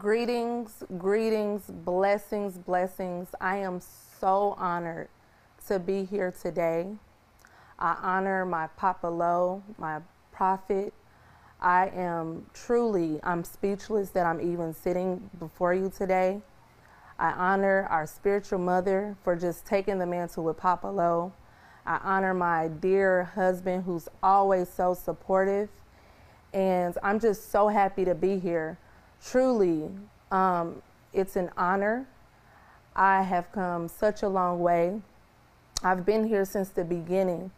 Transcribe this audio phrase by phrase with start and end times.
[0.00, 3.28] Greetings, greetings, blessings, blessings.
[3.38, 3.82] I am
[4.18, 5.08] so honored
[5.66, 6.86] to be here today.
[7.78, 10.00] I honor my Papa Lo, my
[10.32, 10.94] prophet.
[11.60, 16.40] I am truly, I'm speechless that I'm even sitting before you today.
[17.18, 21.34] I honor our spiritual mother for just taking the mantle with Papa Lo.
[21.84, 25.68] I honor my dear husband who's always so supportive.
[26.54, 28.78] And I'm just so happy to be here.
[29.24, 29.90] Truly,
[30.30, 32.06] um, it's an honor.
[32.96, 35.00] I have come such a long way.
[35.82, 37.50] I've been here since the beginning.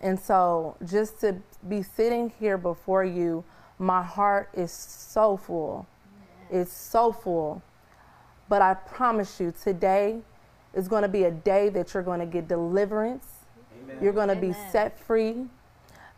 [0.00, 1.36] And so just to
[1.68, 3.44] be sitting here before you,
[3.78, 5.86] my heart is so full.
[6.50, 7.62] It's so full.
[8.48, 10.20] But I promise you, today
[10.74, 13.26] is going to be a day that you're going to get deliverance.
[13.82, 13.98] Amen.
[14.02, 15.46] You're going to be set free.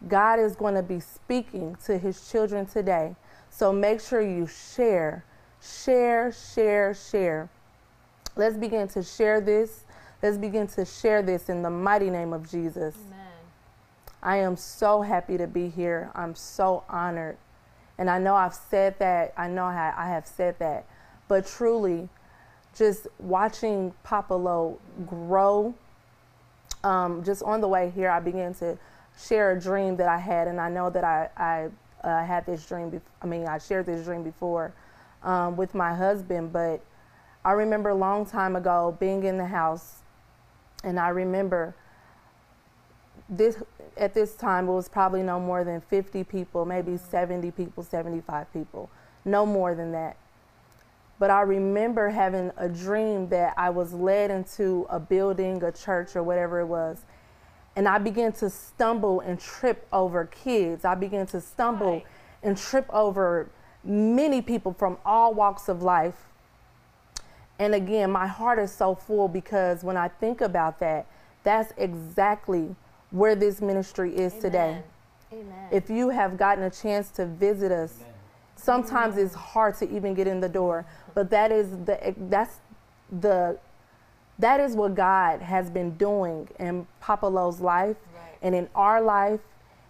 [0.09, 3.15] God is going to be speaking to his children today.
[3.57, 5.25] So make sure you share,
[5.63, 7.49] share, share, share.
[8.35, 9.85] Let's begin to share this.
[10.21, 12.97] Let's begin to share this in the mighty name of Jesus.
[13.07, 13.21] Amen.
[14.25, 16.11] I am so happy to be here.
[16.17, 17.37] I'm so honored.
[17.97, 20.85] And I know I've said that, I know I have said that,
[21.29, 22.09] but truly,
[22.75, 25.75] just watching Papa Lo grow,
[26.83, 28.77] um, just on the way here, I began to
[29.17, 31.69] share a dream that I had, and I know that I, I
[32.05, 32.91] uh, had this dream.
[32.91, 34.73] Be- I mean, I shared this dream before
[35.23, 36.81] um, with my husband, but
[37.45, 40.01] I remember a long time ago being in the house,
[40.83, 41.75] and I remember
[43.29, 43.57] this
[43.97, 48.53] at this time it was probably no more than 50 people, maybe 70 people, 75
[48.53, 48.91] people,
[49.25, 50.17] no more than that.
[51.19, 56.17] But I remember having a dream that I was led into a building, a church,
[56.17, 57.03] or whatever it was.
[57.77, 60.85] And I began to stumble and trip over kids.
[60.85, 62.07] I began to stumble right.
[62.43, 63.49] and trip over
[63.83, 66.29] many people from all walks of life.
[67.59, 71.07] And again, my heart is so full because when I think about that,
[71.43, 72.75] that's exactly
[73.11, 74.43] where this ministry is Amen.
[74.43, 74.83] today.
[75.33, 75.69] Amen.
[75.71, 78.13] If you have gotten a chance to visit us, Amen.
[78.57, 80.85] sometimes it's hard to even get in the door,
[81.15, 82.57] but that is the that's
[83.21, 83.59] the
[84.39, 88.39] that is what God has been doing in Papa Lo's life right.
[88.43, 89.41] and in our life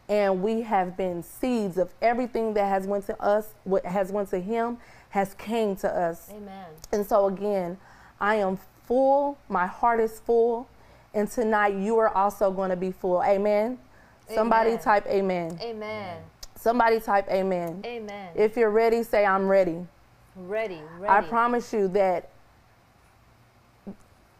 [0.09, 4.29] and we have been seeds of everything that has went to us what has went
[4.31, 4.77] to him
[5.11, 7.79] has came to us amen and so again
[8.21, 10.69] i am full my heart is full
[11.15, 13.23] and tonight you are also going to be full.
[13.23, 13.39] Amen.
[13.39, 13.79] amen.
[14.35, 15.59] Somebody type amen.
[15.63, 16.19] Amen.
[16.57, 17.83] Somebody type amen.
[17.87, 18.31] Amen.
[18.35, 19.87] If you're ready, say I'm ready.
[20.37, 21.13] Ready, ready.
[21.13, 22.31] I promise you that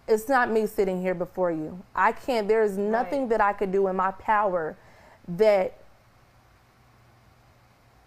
[0.07, 1.83] it's not me sitting here before you.
[1.95, 3.31] I can't, there is nothing right.
[3.31, 4.77] that I could do in my power
[5.27, 5.79] that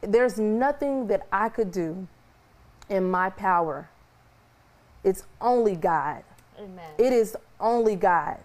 [0.02, 2.08] there's nothing that I could do
[2.90, 3.90] in my power.
[5.04, 6.24] It's only God.
[6.60, 6.92] Amen.
[6.98, 8.38] It is only God.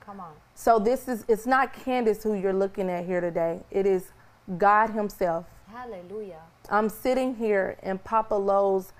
[0.00, 0.32] Come on.
[0.54, 3.60] So this is it's not Candace who you're looking at here today.
[3.70, 4.10] It is
[4.56, 5.46] God himself.
[5.70, 6.40] Hallelujah.
[6.70, 8.92] I'm sitting here in Papa Lo's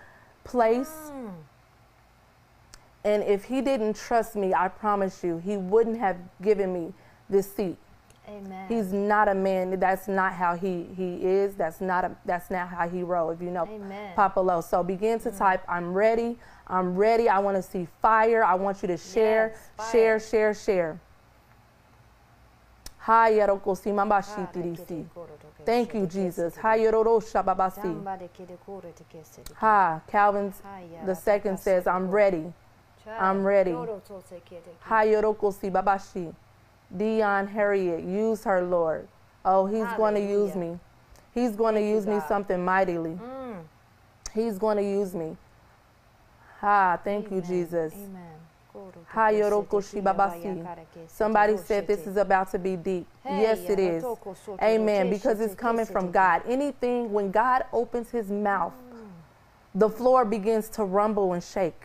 [0.45, 1.11] place.
[1.11, 1.31] Mm.
[3.05, 6.93] And if he didn't trust me, I promise you, he wouldn't have given me
[7.31, 7.77] this seat.
[8.29, 8.67] Amen.
[8.69, 9.79] He's not a man.
[9.81, 11.55] That's not how he, he is.
[11.55, 13.31] That's not a, that's not how he roll.
[13.31, 14.13] If you know Amen.
[14.15, 14.61] Papa Lo.
[14.61, 15.39] So begin to mm.
[15.39, 16.37] type, I'm ready.
[16.67, 17.29] I'm ready.
[17.29, 18.45] I want to see fire.
[18.45, 21.01] I want you to share, yes, share, share, share.
[25.65, 26.55] Thank you, Jesus.
[29.57, 30.53] Ha, Calvin
[31.07, 32.53] the second says, I'm ready.
[33.09, 33.73] I'm ready.
[35.71, 36.35] babashi.
[36.97, 39.07] Dion Harriet, use her, Lord.
[39.45, 40.79] Oh, he's going to use me.
[41.35, 43.11] He's going to use me something mightily.
[43.11, 43.63] Mm.
[44.35, 45.37] He's going to use me.
[46.61, 47.37] Ha, thank Amen.
[47.37, 47.93] you, Jesus.
[47.95, 48.39] Amen.
[51.09, 53.07] Somebody said this is about to be deep.
[53.25, 54.05] Yes, it is.
[54.63, 55.11] Amen.
[55.11, 56.43] Because it's coming from God.
[56.47, 58.75] Anything, when God opens his mouth.
[59.75, 61.83] The floor begins to rumble and shake.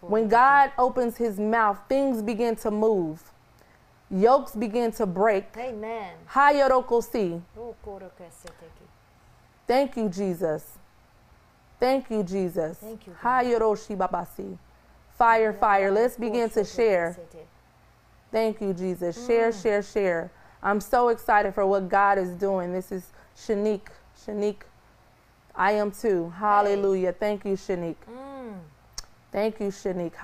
[0.00, 3.22] When God opens his mouth, things begin to move.
[4.10, 5.46] Yokes begin to break.
[5.56, 6.12] Amen.
[9.66, 10.78] Thank you, Jesus.
[11.78, 12.78] Thank you, Jesus.
[12.78, 13.14] Thank you.
[13.96, 14.58] Babasi.
[15.16, 15.90] Fire, fire.
[15.90, 17.16] Let's begin to share.
[18.32, 19.26] Thank you, Jesus.
[19.26, 19.62] Share, mm.
[19.62, 20.30] share, share.
[20.62, 22.72] I'm so excited for what God is doing.
[22.72, 23.88] This is Shanique.
[24.26, 24.62] Shanique.
[25.54, 26.32] I am too.
[26.36, 27.12] Hallelujah.
[27.12, 27.96] Thank you, Shanique.
[28.10, 28.58] Mm.
[29.32, 30.14] Thank you, Shanique.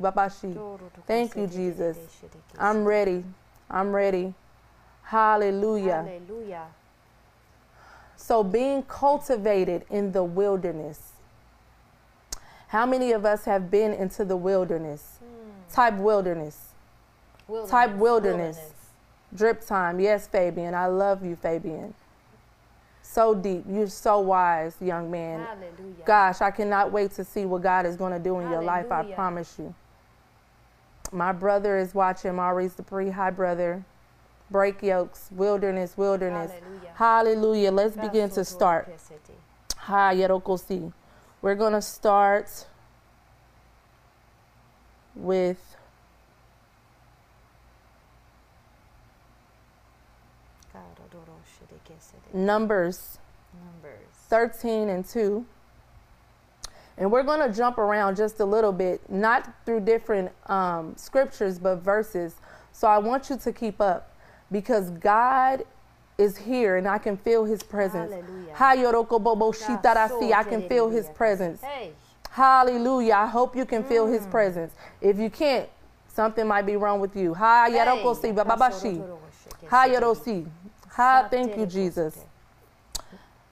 [0.00, 0.80] Babashi.
[1.06, 1.98] Thank you, Jesus.
[2.58, 3.24] I'm ready.
[3.70, 4.34] I'm ready.
[5.04, 6.04] Hallelujah.
[6.08, 6.66] Hallelujah.
[8.16, 11.12] So, being cultivated in the wilderness.
[12.68, 15.18] How many of us have been into the wilderness?
[15.72, 16.68] Type wilderness.
[17.48, 17.70] Wilderness.
[17.70, 18.58] Type wilderness.
[19.34, 20.00] Drip time.
[20.00, 20.74] Yes, Fabian.
[20.74, 21.94] I love you, Fabian.
[23.02, 23.64] So deep.
[23.68, 25.40] You're so wise, young man.
[25.40, 26.04] Hallelujah.
[26.06, 28.90] Gosh, I cannot wait to see what God is going to do in your life.
[28.90, 29.74] I promise you.
[31.10, 32.34] My brother is watching.
[32.34, 33.10] Maurice Dupree.
[33.10, 33.84] Hi, brother.
[34.50, 35.28] Break yokes.
[35.30, 36.52] Wilderness, wilderness.
[36.52, 36.92] Hallelujah.
[36.94, 37.72] Hallelujah.
[37.72, 38.88] Let's begin to start.
[39.76, 40.92] Ha Yerokosi.
[41.42, 42.66] We're going to start
[45.14, 45.71] with
[52.32, 53.18] Numbers
[53.64, 53.98] Numbers.
[54.28, 55.44] 13 and 2.
[56.98, 61.58] And we're going to jump around just a little bit, not through different um, scriptures,
[61.58, 62.34] but verses.
[62.72, 64.10] So I want you to keep up
[64.50, 65.64] because God
[66.18, 68.12] is here and I can feel his presence.
[68.12, 68.54] Hallelujah.
[68.54, 70.32] Ha yoroko bobo shitarasi.
[70.32, 71.60] I can feel his presence.
[71.62, 71.92] Hey.
[72.30, 73.14] Hallelujah.
[73.14, 74.12] I hope you can feel Mm.
[74.12, 74.72] his presence.
[75.00, 75.68] If you can't,
[76.08, 77.34] something might be wrong with you.
[77.34, 79.02] Ha yoroko si bababashi.
[80.92, 82.18] Ha thank you, Jesus.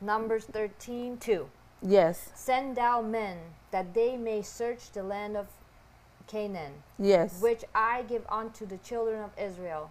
[0.00, 1.48] Numbers 13, 2.
[1.82, 3.38] Yes, Send thou men
[3.70, 5.46] that they may search the land of
[6.26, 7.40] Canaan, yes.
[7.40, 9.90] which I give unto the children of Israel.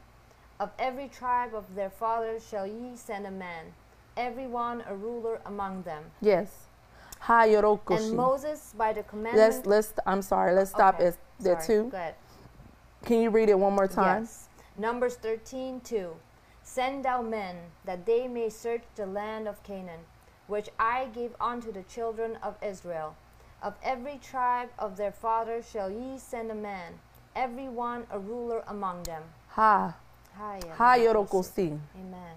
[0.60, 3.74] Of every tribe of their fathers shall ye send a man,
[4.16, 6.04] every one a ruler among them.
[6.22, 6.68] Yes.
[7.22, 8.16] Ha And.
[8.16, 9.38] Moses, by the commandment.
[9.38, 11.90] Let's let's I'm sorry, let's stop Okay, at the sorry, two.
[11.90, 12.16] Go ahead.
[13.06, 14.24] Can you read it one more time?
[14.24, 14.48] Yes.
[14.78, 16.12] Numbers 13, 2.
[16.72, 17.56] Send thou men
[17.86, 20.02] that they may search the land of Canaan,
[20.46, 23.16] which I gave unto the children of Israel.
[23.64, 27.00] Of every tribe of their fathers shall ye send a man,
[27.36, 29.24] every one a ruler among them.
[29.48, 29.96] Ha.
[30.38, 31.80] Ha yorokosi.
[31.96, 32.36] Amen.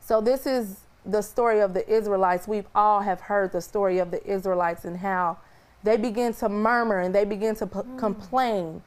[0.00, 2.48] So this is the story of the Israelites.
[2.48, 5.38] We've all have heard the story of the Israelites and how
[5.84, 7.98] they begin to murmur and they begin to p- hmm.
[7.98, 8.82] complain.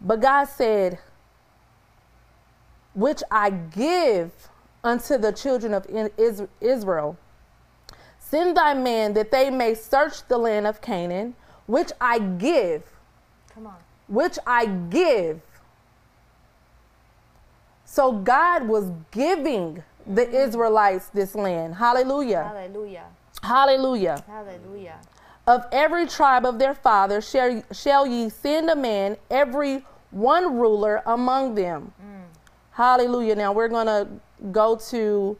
[0.00, 0.98] But God said,
[2.96, 4.32] which I give
[4.82, 5.86] unto the children of
[6.60, 7.18] Israel.
[8.18, 11.34] Send thy man that they may search the land of Canaan,
[11.66, 12.82] which I give,
[13.52, 13.76] Come on.
[14.08, 15.40] which I give.
[17.84, 20.34] So God was giving the mm-hmm.
[20.34, 21.74] Israelites this land.
[21.74, 22.44] Hallelujah.
[22.44, 23.04] Hallelujah.
[23.42, 24.24] Hallelujah.
[24.26, 24.98] Hallelujah.
[25.46, 31.02] Of every tribe of their fathers shall, shall ye send a man, every one ruler
[31.06, 31.92] among them.
[32.76, 33.34] Hallelujah.
[33.34, 34.06] Now we're going to
[34.52, 35.38] go to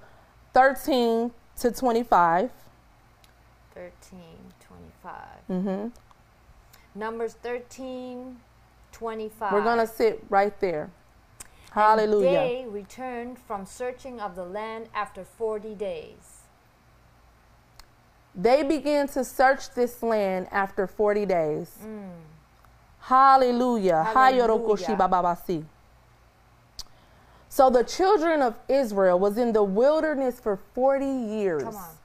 [0.54, 2.50] 13 to 25.
[3.74, 4.20] 13,
[4.66, 5.12] 25.
[5.46, 5.88] hmm
[6.94, 8.38] Numbers 13,
[8.90, 9.52] 25.
[9.52, 10.88] We're going to sit right there.
[11.72, 12.38] Hallelujah.
[12.38, 16.40] And they returned from searching of the land after 40 days.
[18.34, 21.76] They began to search this land after 40 days.
[23.00, 24.08] Hallelujah.
[24.14, 24.96] Hayorokoshi Hallelujah.
[27.56, 31.62] So the children of Israel was in the wilderness for 40 years.
[31.62, 31.96] Come on.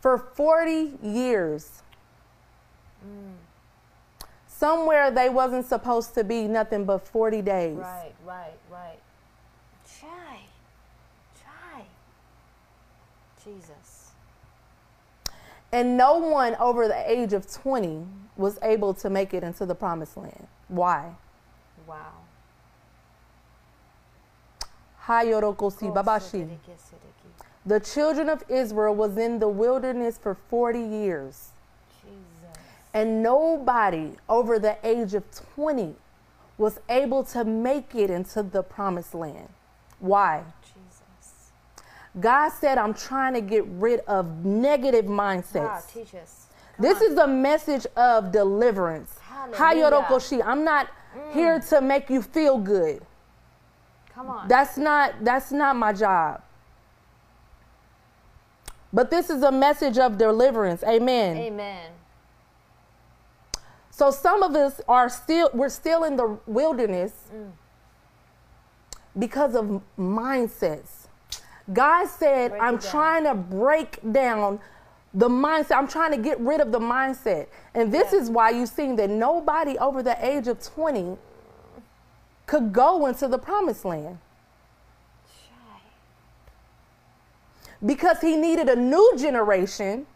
[0.00, 1.82] For 40 years.
[4.46, 7.76] Somewhere they wasn't supposed to be nothing but 40 days.
[7.76, 8.98] Right, right, right.
[10.00, 10.38] Chai.
[11.38, 11.82] Chai.
[13.44, 14.12] Jesus.
[15.70, 18.06] And no one over the age of 20
[18.38, 20.46] was able to make it into the promised land.
[20.68, 21.16] Why?
[21.92, 22.22] Wow.
[25.06, 26.48] Hayorokoshi babashi.
[27.64, 31.50] The children of Israel was in the wilderness for 40 years.
[32.00, 32.62] Jesus.
[32.92, 35.94] And nobody over the age of 20
[36.58, 39.48] was able to make it into the promised land.
[40.00, 40.42] Why?
[40.62, 41.50] Jesus.
[42.20, 45.54] God said, I'm trying to get rid of negative mindsets.
[45.54, 46.46] Wow, teach us.
[46.78, 47.12] This on.
[47.12, 49.14] is a message of deliverance.
[49.20, 49.90] Hallelujah.
[49.90, 50.42] Hayorokoshi.
[50.44, 50.88] I'm not
[51.32, 53.02] here to make you feel good.
[54.14, 54.48] Come on.
[54.48, 56.42] That's not that's not my job.
[58.92, 60.82] But this is a message of deliverance.
[60.84, 61.36] Amen.
[61.36, 61.90] Amen.
[63.90, 67.50] So some of us are still we're still in the wilderness mm.
[69.18, 71.02] because of mindsets.
[71.72, 74.60] God said, Break I'm trying to break down
[75.14, 75.76] the mindset.
[75.76, 77.46] I'm trying to get rid of the mindset.
[77.74, 78.20] And this Yeah.
[78.20, 81.18] is why you seen that nobody over the age of 20
[82.46, 84.18] could go into the promised land.
[87.84, 90.06] Because he needed a new generation.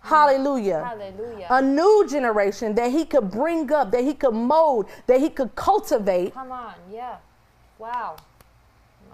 [0.00, 0.84] Hallelujah.
[0.84, 1.46] Hallelujah.
[1.50, 5.54] A new generation that he could bring up, that he could mold, that he could
[5.54, 6.74] cultivate Come on.
[6.90, 7.16] Yeah.
[7.78, 8.16] Wow.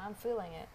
[0.00, 0.68] I'm feeling it.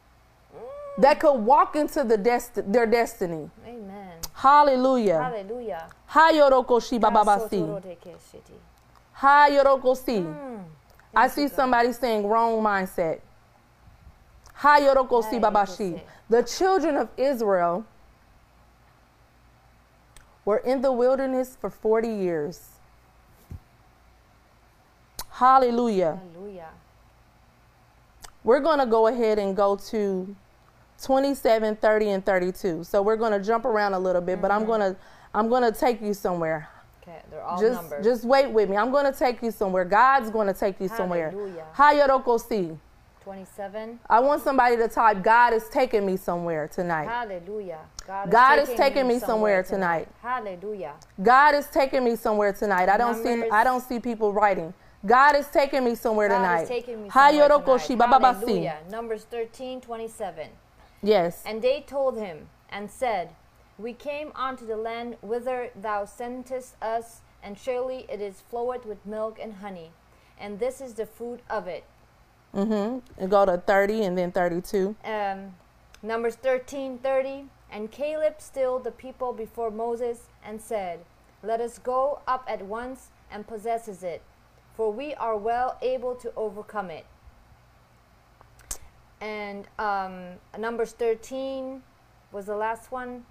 [0.98, 3.50] That could walk into the desti- their destiny.
[3.66, 4.12] Amen.
[4.34, 5.24] Hallelujah.
[5.24, 5.88] Hallelujah.
[6.12, 8.02] Hayoroko bababasi.
[9.18, 10.20] Hayoroko si.
[10.20, 10.64] Mm.
[11.16, 13.22] I see somebody saying wrong mindset.
[14.60, 16.00] Hayoroko si babashi.
[16.30, 17.86] The children of Israel
[20.46, 22.62] were in the wilderness for 40 years.
[25.30, 26.20] Hallelujah.
[26.34, 26.70] Hallelujah.
[28.44, 30.36] We're going to go ahead and go to
[31.04, 32.84] 27, 30, and 32.
[32.84, 34.68] So we're going to jump around a little bit, but I'm mm-hmm.
[34.68, 34.96] going to
[35.34, 36.70] I'm going to take you somewhere.
[37.02, 38.06] Okay, they're all just numbers.
[38.06, 38.78] just wait with me.
[38.78, 39.84] I'm going to take you somewhere.
[39.84, 41.32] God's going to take you somewhere.
[41.32, 41.66] Hallelujah.
[41.76, 42.78] Hayoroko si.
[43.24, 44.00] 27.
[44.10, 47.08] I want somebody to type, God is taking me somewhere tonight.
[47.08, 47.80] Hallelujah.
[48.06, 50.10] God, God is taking me somewhere tonight.
[50.22, 50.94] Hallelujah.
[51.22, 52.90] God is taking me somewhere tonight.
[52.90, 54.74] I don't see I don't see people writing.
[55.06, 56.62] God is taking me somewhere God tonight.
[56.64, 58.22] is taking me somewhere tonight.
[58.22, 58.78] Hallelujah.
[58.90, 60.48] Numbers 13, 27.
[61.04, 61.44] Yes.
[61.46, 63.36] And they told him and said,
[63.78, 69.06] We came unto the land whither thou sentest us, and surely it is floweth with
[69.06, 69.92] milk and honey,
[70.40, 71.84] and this is the fruit of it.
[72.56, 73.00] Mm-hmm.
[73.18, 74.96] And go to 30 and then 32.
[75.04, 75.56] Um,
[76.02, 77.46] Numbers 13, 30.
[77.72, 81.00] And Caleb stilled the people before Moses and said,
[81.42, 84.22] Let us go up at once and possesses it,
[84.76, 87.06] for we are well able to overcome it.
[89.24, 91.82] And um, Numbers 13
[92.34, 93.24] was the last one,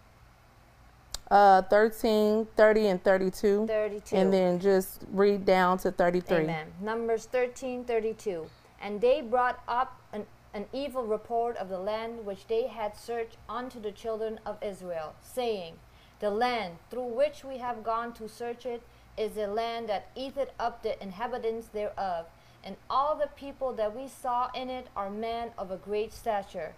[1.30, 3.66] Uh 13, 30 and 32.
[3.66, 4.16] 32.
[4.16, 6.37] And then just read down to 33.
[6.38, 6.68] Amen.
[6.80, 8.46] Numbers 13, 32.
[8.80, 13.37] And they brought up an, an evil report of the land which they had searched
[13.46, 15.75] unto the children of Israel, saying,
[16.20, 18.82] The land through which we have gone to search it
[19.18, 22.26] is a land that eateth up the inhabitants thereof.
[22.64, 26.75] And all the people that we saw in it are men of a great stature.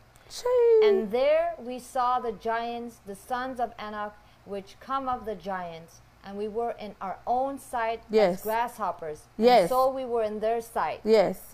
[0.82, 4.14] And there we saw the giants, the sons of Anak,
[4.46, 6.00] which come of the giants.
[6.24, 8.38] And we were in our own sight Yes.
[8.38, 9.24] as grasshoppers.
[9.36, 9.68] Yes.
[9.68, 11.00] So we were in their sight.
[11.04, 11.53] Yes.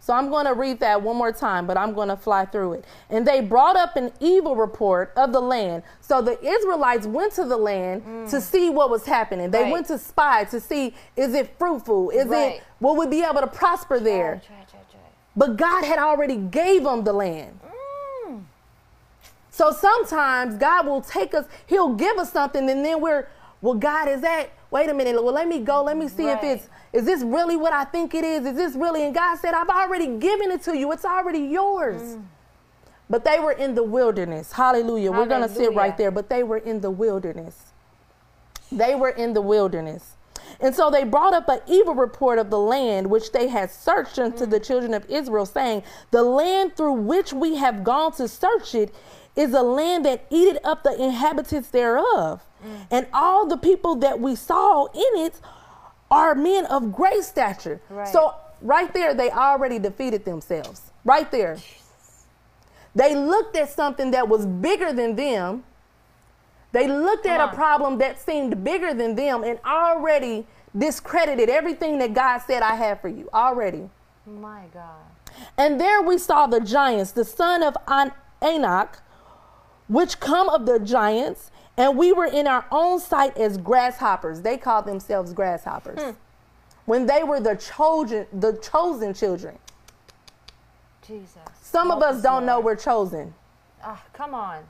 [0.00, 2.74] So I'm going to read that one more time, but I'm going to fly through
[2.74, 2.84] it.
[3.10, 5.82] And they brought up an evil report of the land.
[6.00, 9.50] So the Israelites went to the land to see what was happening.
[9.50, 9.72] They Right.
[9.72, 12.10] went to spy to see is it fruitful?
[12.10, 12.54] Is Right.
[12.54, 14.40] it will we be able to prosper there?
[14.46, 15.00] Try, try, try.
[15.36, 17.60] But God had already gave them the land.
[18.26, 18.42] Mm.
[19.50, 23.26] So sometimes God will take us, He'll give us something, and then we're,
[23.60, 26.42] well, God, is that, wait a minute, well, let me go, let me see if
[26.44, 28.46] it's, is this really what I think it is?
[28.46, 29.04] Is this really?
[29.04, 32.00] And God said, I've already given it to you, it's already yours.
[32.00, 32.24] Mm.
[33.10, 34.52] But they were in the wilderness.
[34.52, 35.10] Hallelujah.
[35.10, 35.78] We're going to sit Hallelujah.
[35.78, 37.72] right there, but they were in the wilderness.
[38.70, 40.14] They were in the wilderness.
[40.60, 44.18] And so they brought up an evil report of the land which they had searched
[44.18, 48.74] unto the children of Israel, saying, The land through which we have gone to search
[48.74, 48.94] it
[49.36, 52.42] is a land that eateth up the inhabitants thereof.
[52.90, 55.40] And all the people that we saw in it
[56.10, 57.80] are men of great stature.
[57.90, 58.08] Right.
[58.08, 60.90] So right there, they already defeated themselves.
[61.04, 61.58] Right there.
[62.94, 65.64] They looked at something that was bigger than them.
[66.72, 70.46] They looked at Come a problem that seemed bigger than them and already
[70.76, 73.28] discredited everything that God said I have for you.
[73.32, 73.88] Already.
[74.26, 75.00] My God.
[75.56, 78.12] And there we saw the giants, the son of An-
[78.42, 79.00] Anak,
[79.88, 84.42] which come of the giants, and we were in our own sight as grasshoppers.
[84.42, 86.02] They called themselves grasshoppers.
[86.02, 86.10] Hmm.
[86.84, 89.56] When they were the chosen, the chosen children.
[91.06, 91.38] Jesus.
[91.62, 93.32] Some of us don't know we're chosen.
[93.82, 94.64] Ah, come on.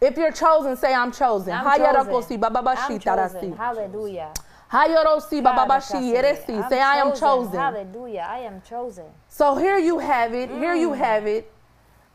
[0.00, 1.52] If you're chosen, say I'm chosen.
[1.52, 2.22] I'm chosen.
[2.64, 3.52] I'm chosen.
[3.52, 4.32] Hallelujah.
[4.72, 6.68] Hayorosi bababashi I'm yeresi.
[6.68, 7.58] Say I am chosen.
[7.58, 8.26] Hallelujah.
[8.28, 9.06] I am chosen.
[9.28, 10.50] So here you have it.
[10.50, 10.96] Here you Mm.
[10.98, 11.50] have it.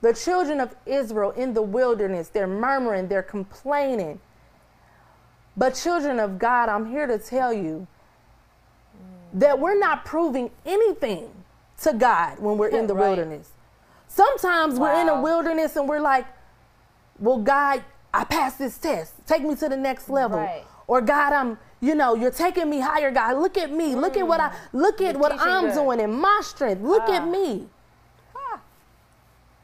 [0.03, 4.19] The children of Israel in the wilderness, they're murmuring, they're complaining.
[5.55, 7.87] But children of God, I'm here to tell you
[9.33, 11.29] that we're not proving anything
[11.83, 13.07] to God when we're in the Right.
[13.07, 13.51] wilderness.
[14.09, 16.25] Sometimes we're in a wilderness and we're like,
[17.17, 17.81] well, God,
[18.13, 19.13] I passed this test.
[19.25, 20.39] Take me to the next level.
[20.39, 20.63] Right.
[20.85, 23.37] Or God, I'm, you know, you're taking me higher, God.
[23.37, 23.95] Look at me.
[23.95, 25.75] Look at what I look at you're what I'm good.
[25.75, 26.81] doing in my strength.
[26.83, 27.25] Look at Ah.
[27.25, 27.69] me.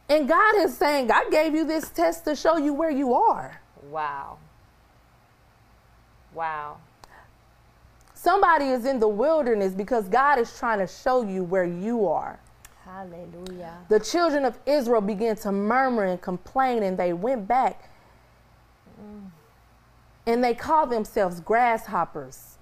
[0.09, 3.61] And God is saying, I gave you this test to show you where you are.
[3.89, 4.37] Wow.
[6.33, 6.77] Wow.
[8.13, 12.39] Somebody is in the wilderness because God is trying to show you where you are.
[12.83, 13.77] Hallelujah.
[13.87, 17.89] The children of Israel began to murmur and complain, and they went back
[20.25, 22.57] and they called themselves grasshoppers.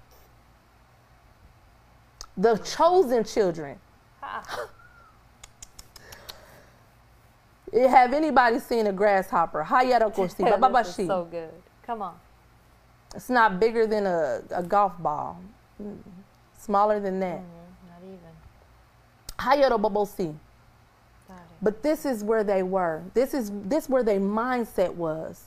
[2.36, 3.78] The chosen children.
[4.22, 4.68] Ah.
[7.72, 9.64] Have anybody seen a grasshopper?
[9.64, 11.06] Hayarokoshi, this is bababashi.
[11.06, 11.50] so good.
[11.84, 12.14] Come on.
[13.14, 15.40] It's not bigger than a, a golf ball.
[15.82, 15.96] Mm.
[16.58, 17.38] Smaller than that.
[17.40, 17.44] Mhm,
[17.88, 19.68] Not even.
[19.70, 20.34] Hayarobobosi.
[21.28, 21.40] Got it.
[21.62, 23.02] But this is where they were.
[23.14, 25.44] This is this where their mindset was.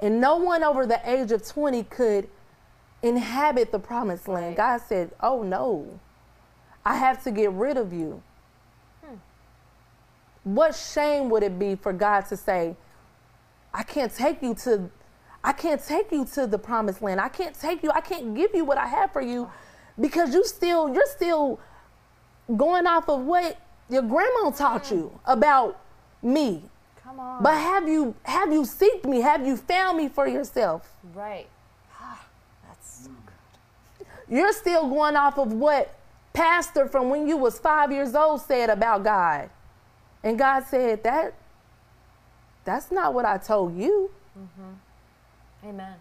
[0.00, 2.28] And no one over the age of 20 could
[3.02, 4.46] inhabit the promised land.
[4.48, 4.56] Right.
[4.56, 6.00] God said, "Oh no.
[6.84, 8.22] I have to get rid of you."
[10.44, 12.76] What shame would it be for God to say,
[13.72, 14.90] "I can't take you to
[15.44, 17.20] I can't take you to the promised land.
[17.20, 17.90] I can't take you.
[17.90, 19.50] I can't give you what I have for you
[20.00, 21.60] because you still you're still
[22.56, 23.60] going off of what
[23.90, 25.32] your grandma taught you mm.
[25.32, 25.78] about
[26.22, 26.62] me.
[27.02, 27.42] Come on.
[27.42, 29.20] But have you have you seeked me?
[29.20, 30.90] Have you found me for yourself?
[31.14, 31.46] right.
[32.00, 32.24] Ah,
[32.66, 33.16] that's so mm.
[33.98, 34.06] good.
[34.34, 35.94] You're still going off of what
[36.32, 39.50] pastor from when you was 5 years old said about God.
[40.24, 41.34] And God said that
[42.64, 44.10] that's not what I told you.
[44.36, 45.68] Mm-hmm.
[45.68, 45.94] Amen.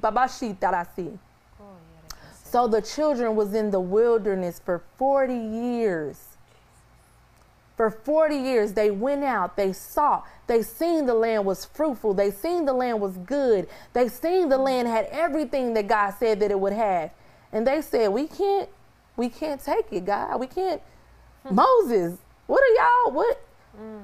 [0.00, 1.18] Babashitarasi.
[1.60, 1.64] Oh,
[2.42, 6.28] So the children was in the wilderness for 40 years.
[7.76, 12.30] For 40 years they went out, they saw, they seen the land was fruitful, they
[12.30, 13.68] seen the land was good.
[13.92, 17.10] They seen the land had everything that God said that it would have.
[17.52, 18.68] And they said, "We can't
[19.16, 20.38] we can't take it, God.
[20.38, 20.80] We can't
[21.50, 23.40] Moses, what are y'all what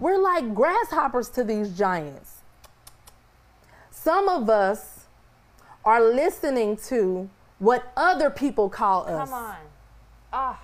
[0.01, 2.39] we're like grasshoppers to these giants."
[3.91, 5.07] Some of us
[5.85, 7.29] are listening to
[7.59, 9.57] what other people call us Come on.
[10.33, 10.61] Ah.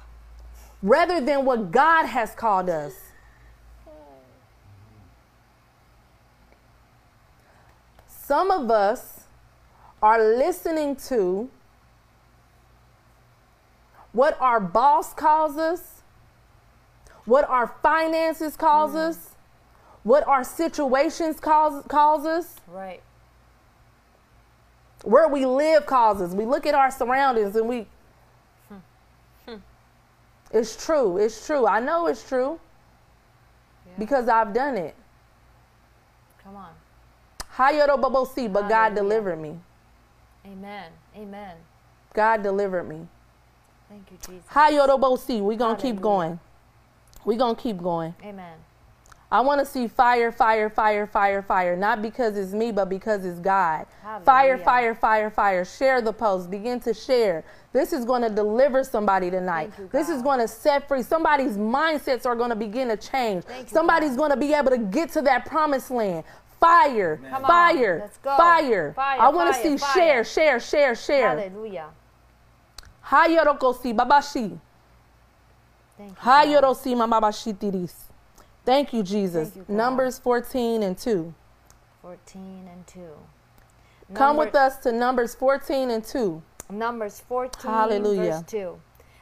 [0.82, 2.94] rather than what God has called us.
[8.08, 9.20] Some of us
[10.02, 11.48] are listening to
[14.12, 15.95] what our boss calls us,
[17.26, 19.08] what our finances calls mm.
[19.08, 19.30] us,
[20.04, 23.02] what our situations calls us, Right.
[25.02, 26.34] where we live causes.
[26.34, 27.86] We look at our surroundings and we.
[28.68, 29.56] Hmm.
[30.52, 31.18] It's true.
[31.18, 31.66] It's true.
[31.66, 32.58] I know it's true
[33.86, 33.92] Yeah.
[33.98, 34.94] because I've done it.
[36.44, 36.70] Come on.
[37.56, 39.58] Hayorobobosi, but God delivered me.
[40.46, 40.92] Amen.
[41.16, 41.56] Amen.
[42.14, 43.08] God delivered me.
[43.88, 44.48] Thank you, Jesus.
[44.50, 46.38] Hayorobosi, we're going to keep going.
[47.26, 48.14] We going to keep going.
[48.24, 48.54] Amen.
[49.30, 51.76] I want to see fire, fire, fire, fire, fire.
[51.76, 53.86] Not because it's me, but because it's God.
[54.24, 54.64] Fire, Hallelujah.
[54.64, 55.64] fire, fire, fire.
[55.64, 56.48] Share the post.
[56.48, 57.44] Begin to share.
[57.72, 59.72] This is going to deliver somebody tonight.
[59.78, 61.02] You, this is going to set free.
[61.02, 63.42] Somebody's mindsets are going to begin to change.
[63.48, 64.18] You, Somebody's God.
[64.18, 66.22] going to be able to get to that promised land.
[66.60, 68.92] Fire, Come fire, Let's fire.
[68.94, 69.92] Fire, I want to see fire.
[69.92, 71.28] share, share, share, share.
[71.36, 71.88] Hallelujah.
[73.04, 74.58] Hayorokosi babashi.
[75.96, 76.16] Thank you.
[76.16, 76.46] God.
[76.46, 77.94] Hayorosi mababashitiris.
[78.64, 79.50] Thank you, Jesus.
[79.50, 79.74] Thank you.
[79.74, 81.32] Numbers 14 and 2.
[82.02, 83.00] 14 and 2.
[84.14, 86.42] Come with us to Numbers 14 and 2.
[86.70, 88.30] Numbers 14, Hallelujah.
[88.32, 88.80] verse 2.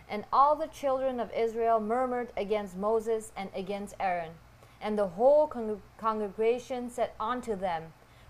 [0.09, 4.33] And all the children of Israel murmured against Moses and against Aaron.
[4.81, 7.85] And the whole con- congregation said unto them,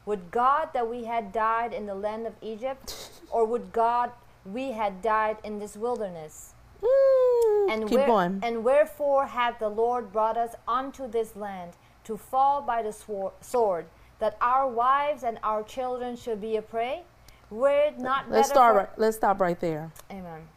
[0.07, 4.13] Would God that we had died in the land of Egypt, or would God
[4.45, 6.54] we had died in this wilderness?
[6.85, 8.41] Mm, And, keep where- going.
[8.43, 11.73] and wherefore hath the Lord brought us unto this land
[12.05, 13.87] to fall by the swor- sword,
[14.19, 17.05] that our wives and our children should be a prey?
[17.51, 18.77] Were it not Let's better start.
[18.77, 19.91] Right, let's stop right there.
[20.11, 20.49] Amen.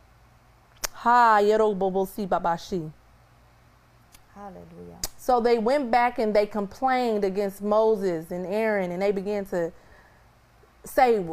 [0.93, 2.91] Ha yerobobosi babashi.
[4.33, 4.97] Hallelujah.
[5.17, 9.71] So they went back and they complained against Moses and Aaron, and they began to
[10.83, 11.25] say,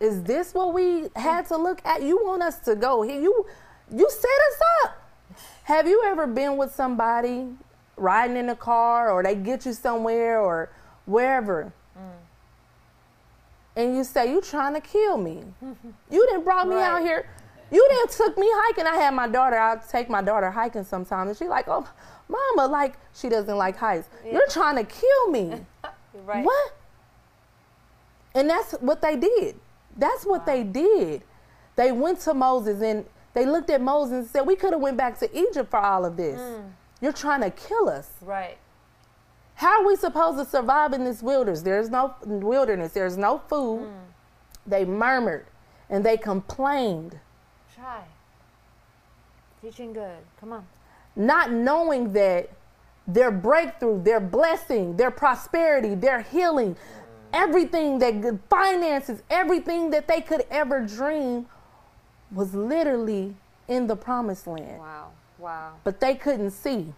[0.00, 2.02] "Is this what we had to look at?
[2.02, 3.20] You want us to go here?
[3.20, 3.46] You,
[3.92, 4.98] you set us up."
[5.64, 7.46] Have you ever been with somebody
[7.96, 10.70] riding in a car, or they get you somewhere, or
[11.06, 12.00] wherever, mm.
[13.76, 15.44] and you say, "You trying to kill me?
[16.10, 17.26] you didn't brought me out here."
[17.70, 18.86] You didn't took me hiking.
[18.86, 19.58] I had my daughter.
[19.58, 21.88] I take my daughter hiking sometimes, and she like, "Oh,
[22.28, 24.08] mama, like she doesn't like hikes.
[24.30, 25.64] You're trying to kill me."
[26.24, 26.44] Right.
[26.44, 26.76] What?
[28.34, 29.56] And that's what they did.
[29.96, 31.22] That's what they did.
[31.76, 34.96] They went to Moses and they looked at Moses and said, "We could have went
[34.96, 36.40] back to Egypt for all of this.
[36.40, 36.70] Mm.
[37.00, 38.10] You're trying to kill us.
[38.20, 38.58] Right.
[39.54, 41.62] How are we supposed to survive in this wilderness?
[41.62, 42.92] There's no wilderness.
[42.92, 44.12] There's no food." Mm.
[44.66, 45.46] They murmured
[45.90, 47.18] and they complained,
[47.74, 48.02] Try.
[49.60, 50.18] Teaching good.
[50.40, 50.66] Come on.
[51.14, 52.48] not knowing that
[53.06, 56.78] their breakthrough, their blessing, their prosperity, their healing, mm.
[57.32, 61.46] everything that good finances, everything that they could ever dream
[62.32, 63.34] was literally
[63.68, 64.78] in the promised land.
[64.78, 65.10] Wow.
[65.38, 65.72] Wow.
[65.84, 66.92] But they couldn't see.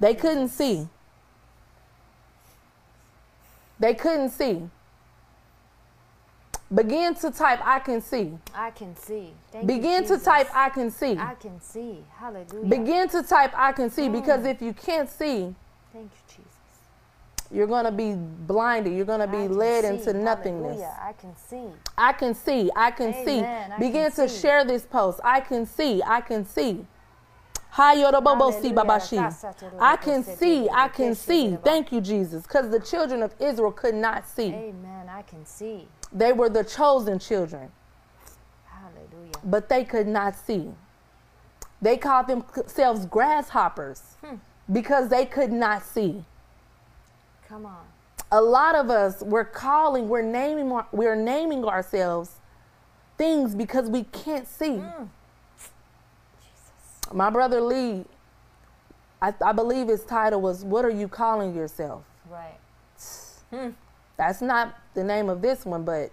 [0.00, 0.88] They couldn't see.
[3.78, 4.68] They couldn't see.
[6.74, 8.32] Begin to type, I can see.
[8.54, 9.32] I can see.
[9.52, 11.16] Thank Begin you, to type, I can see.
[11.16, 11.98] I can see.
[12.16, 12.66] Hallelujah.
[12.66, 14.08] Begin to type, I can see.
[14.08, 14.12] Mm.
[14.12, 15.54] Because if you can't see,
[15.92, 16.53] Thank you, Jesus.
[17.54, 18.94] You're going to be blinded.
[18.94, 19.90] You're going to be led see.
[19.90, 20.80] into nothingness.
[20.80, 20.98] Hallelujah.
[21.00, 21.66] I can see.
[21.96, 22.70] I can see.
[22.74, 23.70] I can Amen.
[23.70, 23.86] see.
[23.86, 24.40] Begin can to see.
[24.40, 25.20] share this post.
[25.22, 26.02] I can see.
[26.04, 26.84] I can see.
[27.74, 28.74] Hayorobobosi Hallelujah.
[28.74, 29.80] babashi.
[29.80, 30.68] I can see.
[30.70, 31.56] I can see.
[31.62, 32.42] Thank you, Jesus.
[32.42, 34.52] Because the children of Israel could not see.
[34.52, 35.08] Amen.
[35.08, 35.88] I can see.
[36.12, 37.70] They were the chosen children,
[38.66, 39.32] Hallelujah.
[39.42, 40.70] but they could not see.
[41.82, 44.36] They called themselves grasshoppers Hmm.
[44.72, 46.24] because they could not see.
[47.54, 47.84] Come on.
[48.32, 52.32] a lot of us we're calling we're naming we're naming ourselves
[53.16, 55.08] things because we can't see Mm.
[57.12, 58.06] my brother lee
[59.22, 62.58] I, I believe his title was what are you calling yourself Right.
[63.50, 63.70] Hmm.
[64.16, 66.10] that's not the name of this one but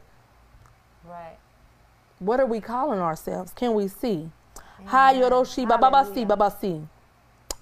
[1.09, 1.37] Right.
[2.19, 4.29] what are we calling ourselves can we see
[4.85, 6.27] Hi Yoroshi Hallelujah.
[6.27, 6.87] babasi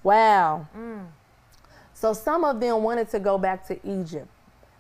[0.04, 1.06] wow Mm.
[2.00, 4.28] So some of them wanted to go back to egypt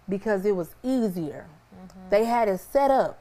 [0.07, 2.09] because it was easier Mm-hmm.
[2.09, 3.19] they had it set up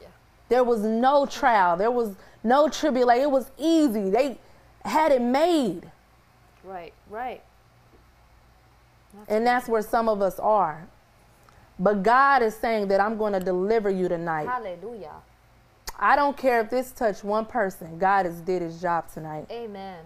[0.00, 0.08] Yeah.
[0.48, 1.76] There was no trial.
[1.76, 3.22] There was no tribulation.
[3.22, 4.10] It was easy.
[4.10, 4.38] They
[4.84, 5.90] had it made.
[6.64, 6.92] Right.
[7.08, 7.42] Right.
[9.28, 10.86] And that's where some of us are.
[11.78, 14.46] But God is saying that I'm going to deliver you tonight.
[14.48, 15.14] Hallelujah.
[15.98, 17.98] I don't care if this touched one person.
[17.98, 19.46] God has did his job tonight.
[19.50, 20.00] Amen.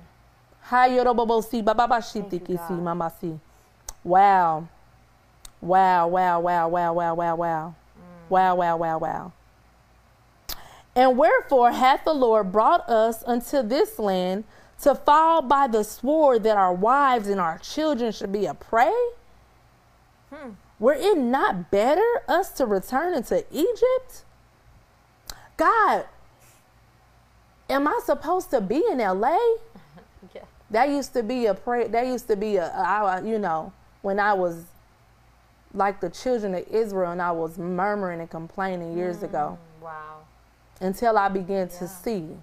[4.05, 4.69] Wow.
[5.61, 7.75] Wow, wow, wow, wow, wow, wow, wow.
[7.97, 8.31] Mm.
[8.31, 9.33] Wow, wow, wow, wow.
[10.95, 14.45] And wherefore hath the Lord brought us unto this land
[14.83, 18.93] to fall by the sword that our wives and our children should be a prey?
[20.33, 20.51] Hmm.
[20.79, 24.25] Were it not better us to return into Egypt?
[25.57, 26.07] God,
[27.71, 29.39] am I supposed to be in LA?
[30.73, 31.87] That used to be a pray.
[31.87, 34.65] That used to be a, a I- you know, when I was
[35.75, 40.17] like the children of Israel and I was murmuring and complaining years ago Mm, Wow.
[40.81, 41.91] until I began to Yeah.
[41.91, 42.37] see.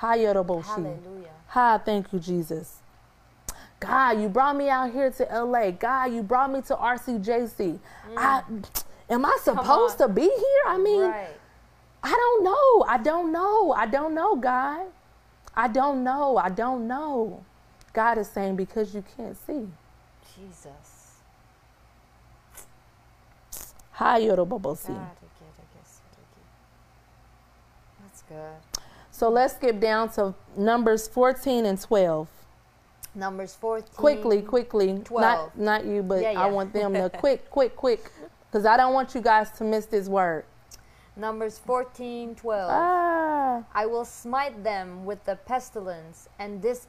[0.00, 0.64] Hayoroboshi.
[0.66, 1.28] Hallelujah.
[1.48, 2.78] Hi, thank you, Jesus.
[3.80, 5.70] God, you brought me out here to LA.
[5.70, 7.78] God, you brought me to RCJC.
[8.16, 8.42] I,
[9.08, 10.62] am I supposed to be here?
[10.66, 11.28] I mean, right.
[12.02, 12.84] I don't know.
[12.88, 13.72] I don't know.
[13.72, 14.86] I don't know, God.
[15.60, 16.38] I don't know.
[16.38, 17.44] I don't know.
[17.92, 19.68] God is saying because you can't see.
[20.34, 21.18] Jesus.
[23.98, 24.88] Hayorobobosi.
[24.88, 26.46] God, I get, I guess, I get.
[28.02, 28.84] That's good.
[29.10, 32.26] So let's skip down to Numbers 14 and 12.
[33.14, 33.92] Numbers 14.
[33.94, 34.98] Quickly, quickly.
[35.04, 35.20] 12.
[35.20, 38.10] Not not you, but Yeah, I want them to quick, quick, quick.
[38.50, 40.46] Because I don't want you guys to miss this word.
[41.16, 42.70] Numbers 14, 12.
[42.72, 43.64] Ah.
[43.74, 46.86] I will smite them with the pestilence and dis-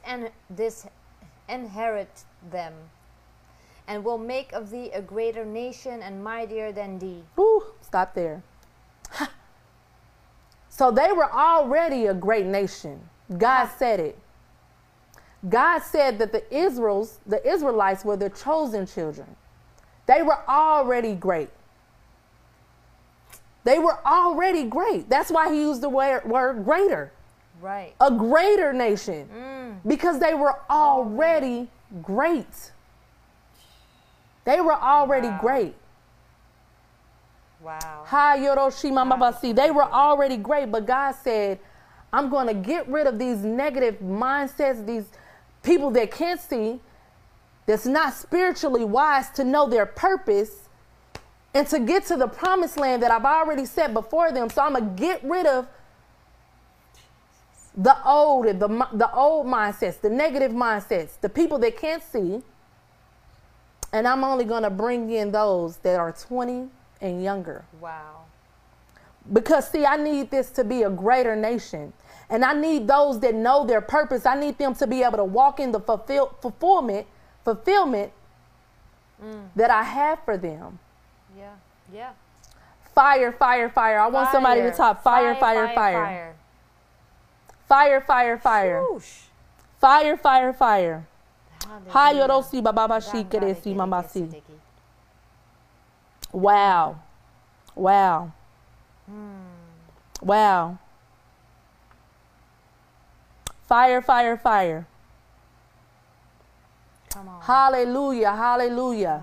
[0.54, 2.72] disinherit them,
[3.86, 7.24] and will make of thee a greater nation and mightier than thee.
[7.34, 8.42] Whew, stop there.
[10.68, 13.08] so they were already a great nation.
[13.38, 14.18] God said it.
[15.48, 19.26] God said that the Israels, the Israelites were the chosen children.
[20.06, 21.50] They were already great.
[23.64, 25.08] They were already great.
[25.08, 27.12] That's why he used the word, word greater.
[27.60, 27.94] Right.
[28.00, 29.28] A greater nation.
[29.32, 29.76] Mm.
[29.86, 31.68] Because they were already
[32.02, 32.72] great.
[34.44, 35.38] They were already Wow.
[35.40, 35.74] great.
[37.60, 38.02] Wow.
[38.06, 39.54] Ha Yoroshima Mabasi.
[39.54, 41.60] They were already great, but God said,
[42.12, 45.04] I'm going to get rid of these negative mindsets, these
[45.62, 46.80] people that can't see,
[47.66, 50.61] that's not spiritually wise to know their purpose,
[51.54, 54.48] and to get to the promised land that I've already set before them.
[54.48, 55.66] So I'm going to get rid of
[57.76, 62.42] the old, the, the old mindsets, the negative mindsets, the people that can't see.
[63.92, 66.68] And I'm only going to bring in those that are 20
[67.02, 67.64] and younger.
[67.80, 68.24] Wow.
[69.30, 71.92] Because, see, I need this to be a greater nation.
[72.30, 74.24] And I need those that know their purpose.
[74.24, 77.06] I need them to be able to walk in the fulfill, fulfillment,
[77.44, 78.10] fulfillment
[79.22, 79.48] mm.
[79.54, 80.78] that I have for them.
[81.92, 82.12] Yeah.
[82.94, 83.98] Fire, fire, fire.
[84.00, 85.76] I want somebody to talk fire, fire, fire.
[85.76, 86.34] fire.
[87.68, 88.82] Fire, fire, fire.
[88.82, 89.12] Whoosh.
[89.80, 91.06] Fire, fire, fire.
[93.74, 94.42] Mamasi.
[96.32, 96.98] Wow.
[97.74, 98.32] Wow.
[99.06, 99.32] Hmm.
[100.20, 100.78] Wow.
[103.66, 104.86] Fire, fire, fire.
[107.10, 107.42] Come on.
[107.42, 108.32] Hallelujah.
[108.32, 109.22] Hallelujah.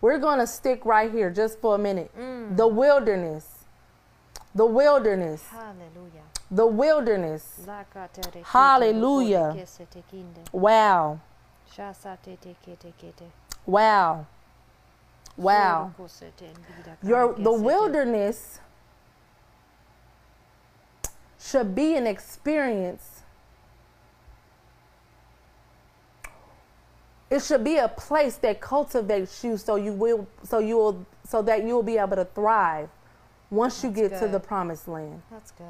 [0.00, 2.10] We're going to stick right here just for a minute.
[2.18, 2.56] Mm.
[2.56, 3.64] The wilderness.
[4.54, 5.42] The wilderness.
[5.48, 6.22] Hallelujah.
[6.50, 7.60] The wilderness.
[8.44, 9.54] Hallelujah.
[9.54, 10.52] kete kesete kinde.
[10.52, 11.20] Wow.
[11.74, 13.24] Shasate teke teke te.
[13.66, 14.26] Wow.
[15.36, 15.92] Wow.
[17.02, 18.60] Your the wilderness
[21.38, 23.15] should be an experience.
[27.30, 31.42] It should be a place that cultivates you so you will so you will so
[31.42, 32.88] that you'll be able to thrive
[33.50, 35.22] once you That's get to the promised land.
[35.30, 35.66] That's good.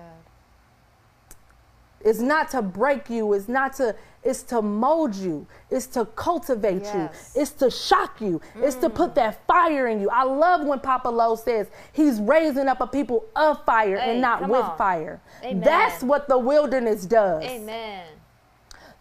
[2.04, 6.82] It's not to break you, it's not to it's to mold you, it's to cultivate
[6.82, 7.32] Yes.
[7.34, 9.14] you, it's to shock you, it's to put mm.
[9.14, 10.10] that fire in you.
[10.10, 14.20] I love when Papa Lowe says he's raising up a people of fire Hey, and
[14.20, 14.76] not with on.
[14.76, 15.20] fire.
[15.42, 15.60] Amen.
[15.60, 17.42] That's what the wilderness does.
[17.44, 18.04] Amen.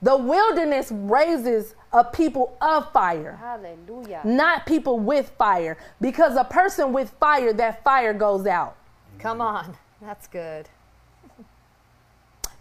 [0.01, 4.21] The wilderness raises a people of fire, Hallelujah.
[4.23, 5.77] not people with fire.
[6.01, 8.75] Because a person with fire, that fire goes out.
[9.19, 9.77] Come on.
[10.01, 10.67] That's good.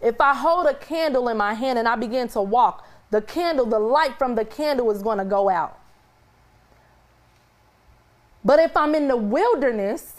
[0.01, 3.65] If I hold a candle in my hand and I begin to walk, the candle,
[3.65, 5.77] the light from the candle is going to go out.
[8.43, 10.13] But if I'm in the wilderness,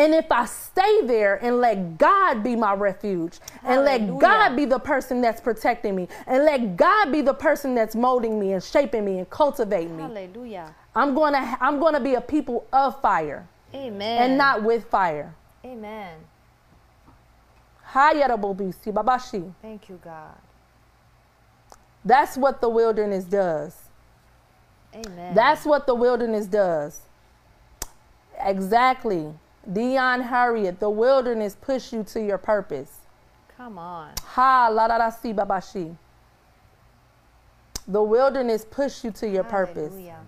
[0.00, 4.64] and if I stay there and let God be my refuge, and let God be
[4.64, 8.62] the person that's protecting me, and let God be the person that's molding me and
[8.62, 10.74] shaping me and cultivating me, Hallelujah.
[10.94, 14.22] I'm going to I'm going to be a people of fire Amen.
[14.22, 15.34] and not with fire.
[15.66, 16.16] Amen.
[19.60, 20.36] Thank you, God.
[22.04, 23.76] That's what the wilderness does.
[24.94, 25.34] Amen.
[25.34, 27.00] That's what the wilderness does.
[28.38, 29.34] Exactly.
[29.70, 32.98] Dion Harriet, the wilderness push you to your purpose.
[33.56, 34.12] Come on.
[34.24, 35.96] Ha la la la si babashi.
[37.86, 39.92] The wilderness push you to your purpose.
[39.92, 40.20] Hallelujah.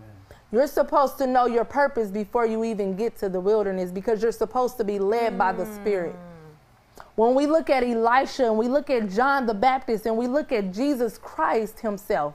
[0.51, 4.33] You're supposed to know your purpose before you even get to the wilderness because you're
[4.33, 6.15] supposed to be led by the Spirit.
[6.15, 7.03] Mm.
[7.15, 10.53] When we look at Elisha and we look at John the Baptist and we look
[10.53, 12.35] at Jesus Christ himself,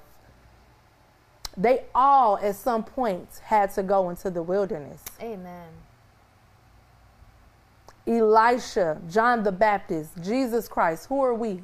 [1.56, 5.04] they all at some point had to go into the wilderness.
[5.22, 5.70] Amen.
[8.08, 11.64] Elisha, John the Baptist, Jesus Christ, who are we?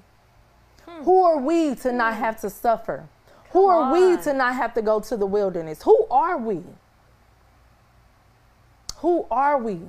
[0.86, 1.04] Hmm.
[1.04, 2.20] Who are we to not hmm.
[2.20, 3.08] have to suffer?
[3.52, 5.84] Who are we to not have to go to the wilderness?
[5.84, 6.64] Who are we?
[8.98, 9.80] Who are we?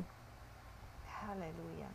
[1.07, 1.89] Hallelujah.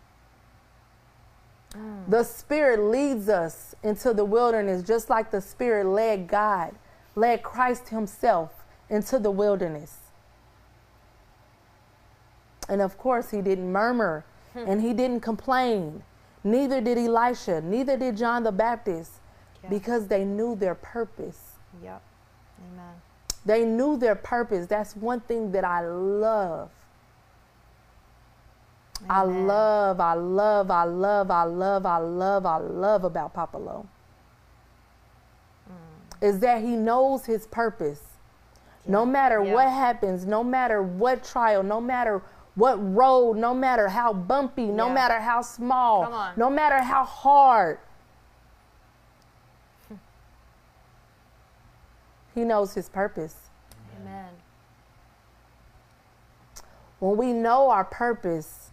[2.08, 6.74] The Spirit leads us into the wilderness just like the Spirit led God,
[7.16, 9.98] led Christ Himself into the wilderness.
[12.68, 14.26] And of course, He didn't murmur
[14.68, 16.04] and He didn't complain.
[16.44, 19.12] Neither did Elisha, neither did John the Baptist,
[19.64, 19.70] Yeah.
[19.70, 21.54] because they knew their purpose.
[21.84, 22.02] Yep.
[22.74, 22.94] Amen.
[23.46, 24.68] They knew their purpose.
[24.68, 26.70] That's one thing that I love.
[29.10, 33.86] I love, I love, I love, I love, I love, I love about Papa Lowe.
[35.70, 36.28] Mm.
[36.28, 38.02] Is that he knows his purpose.
[38.86, 39.54] No matter Yeah.
[39.54, 42.22] what happens, no matter what trial, no matter
[42.60, 44.94] what road, no matter how bumpy, no Yeah.
[44.94, 47.80] matter how small, no matter how hard,
[52.36, 53.36] he knows his purpose.
[54.00, 54.30] Amen.
[57.00, 58.72] When we know our purpose,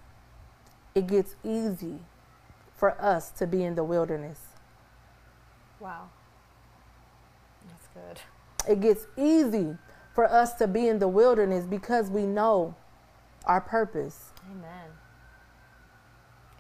[0.94, 2.01] it gets easy
[2.75, 4.40] for us to be in the wilderness.
[5.79, 6.09] Wow.
[7.68, 8.20] That's good.
[8.72, 9.77] It gets easy
[10.12, 12.75] for us to be in the wilderness because we know
[13.46, 14.32] our purpose.
[14.50, 14.90] Amen.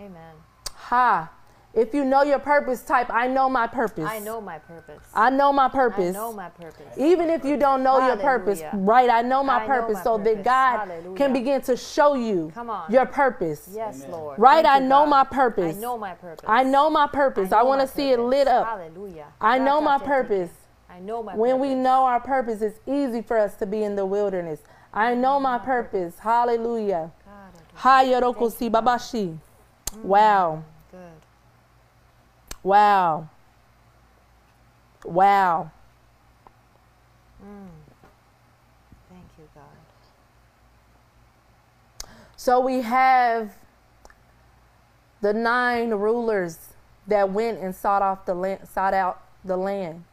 [0.00, 0.34] Amen.
[0.74, 1.30] Ha!
[1.74, 4.08] If you know your purpose, type I know my purpose.
[4.08, 5.02] I know my purpose.
[5.12, 6.14] I know my I purpose.
[6.14, 6.96] know my purpose.
[6.96, 9.10] Even if you don't know your purpose, right?
[9.10, 10.42] I know my I know purpose my so that.
[10.42, 11.16] God Hallelujah.
[11.18, 12.90] can begin to show you Come on.
[12.90, 13.68] your purpose.
[13.74, 14.38] Yes, Lord.
[14.38, 14.64] Right?
[14.64, 15.10] Thank I you, know God.
[15.10, 15.76] my purpose.
[15.76, 16.44] I know my purpose.
[16.48, 17.52] I know my purpose.
[17.52, 18.66] I, know want to see it lit up.
[18.66, 19.26] Hallelujah.
[19.38, 20.04] I know my Ratatatata.
[20.06, 20.50] purpose.
[20.88, 21.68] I know my When purpose.
[21.68, 24.60] we know our purpose, it's easy for us to be in the wilderness.
[24.96, 26.18] I know my purpose.
[26.18, 27.12] Hallelujah.
[27.76, 29.36] Hayorokosi babashi.
[30.02, 30.64] Wow.
[30.90, 31.00] Good.
[32.62, 33.28] Wow.
[35.04, 35.70] Wow.
[39.10, 39.64] Thank you, God.
[42.36, 43.54] So we have
[45.20, 46.58] the nine rulers
[47.06, 50.04] that went and sought off the land, sought out the land.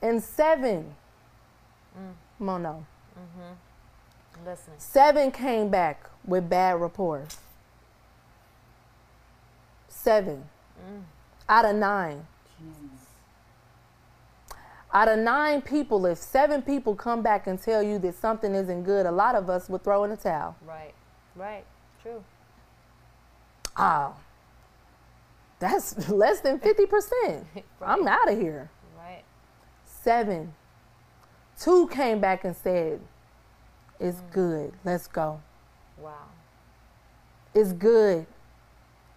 [0.00, 0.94] And seven,
[2.42, 2.84] Mono,
[3.16, 4.44] I'm mm-hmm.
[4.44, 4.76] listening.
[4.78, 7.38] seven came back with bad reports.
[9.88, 10.44] Seven
[10.78, 11.02] mm.
[11.48, 12.26] out of nine.
[14.94, 18.82] Out of nine people, if seven people come back and tell you that something isn't
[18.82, 20.54] good, a lot of us would throw in the towel.
[20.66, 20.92] Right.
[21.34, 21.64] Right.
[22.02, 22.22] True.
[23.76, 24.14] Oh,
[25.58, 27.44] that's less than 50%.
[27.80, 28.68] I'm out of here.
[28.98, 29.22] Right.
[29.86, 30.52] Seven.
[31.62, 33.00] Two came back and said,
[34.00, 34.32] It's mm.
[34.32, 34.72] good.
[34.84, 35.40] Let's go.
[35.96, 36.26] Wow.
[37.54, 38.26] It's good.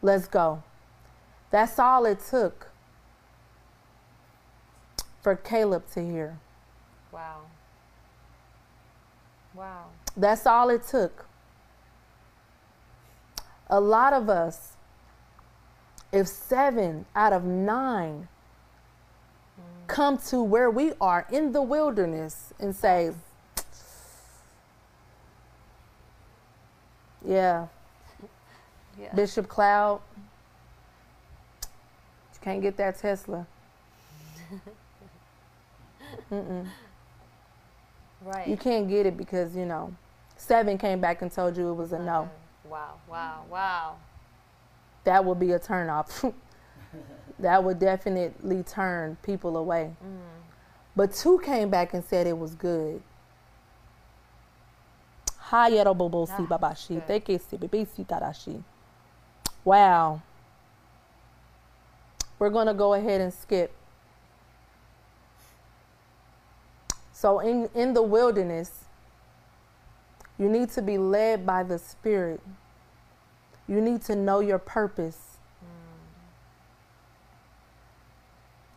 [0.04, 0.62] Let's go.
[1.50, 2.70] That's all it took
[5.24, 6.38] for Caleb to hear.
[7.12, 7.42] Wow.
[9.56, 9.86] Wow.
[10.16, 11.26] That's all it took.
[13.72, 14.74] A lot of us,
[16.12, 18.28] if seven out of nine
[19.88, 23.12] come to where we are in the wilderness and say,
[27.28, 27.68] Yeah,
[29.00, 29.14] Yeah.
[29.16, 30.00] Bishop Cloud,
[31.64, 33.48] you can't get that Tesla.
[36.32, 36.68] Mm-mm.
[38.24, 38.48] Right.
[38.48, 39.94] You can't get it because, you know,
[40.38, 42.30] seven came back and told you it was a no.
[42.70, 42.94] Wow.
[43.10, 43.44] Wow.
[43.50, 43.96] Wow.
[45.04, 46.34] That would be a turnoff.
[47.40, 49.92] that would definitely turn people away.
[50.04, 50.20] Mm.
[50.96, 53.02] But two came back and said it was good.
[55.50, 57.08] Hayerobobosi babashi, good.
[57.08, 58.64] tekesi bebesi tarashi.
[59.64, 60.22] Wow.
[62.40, 63.74] We're going to go ahead and skip.
[67.12, 68.86] So in in the wilderness,
[70.38, 72.42] you need to be led by the Spirit.
[73.68, 75.25] You need to know your purpose.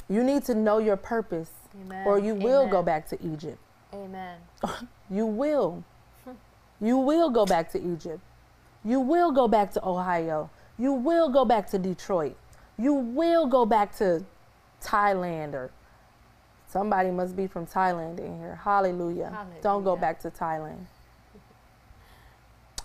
[0.09, 2.07] You need to know your purpose, Amen.
[2.07, 3.59] or you will go back to Egypt.
[3.93, 4.39] Amen.
[5.11, 5.85] You will.
[6.83, 8.21] You will go back to Egypt.
[8.85, 10.51] You will go back to Ohio.
[10.79, 12.37] You will go back to Detroit.
[12.77, 14.25] You will go back to
[14.83, 15.71] Thailand or
[16.69, 18.61] somebody must be from Thailand in here.
[18.63, 19.47] Hallelujah.
[19.63, 20.85] Don't go back to Thailand.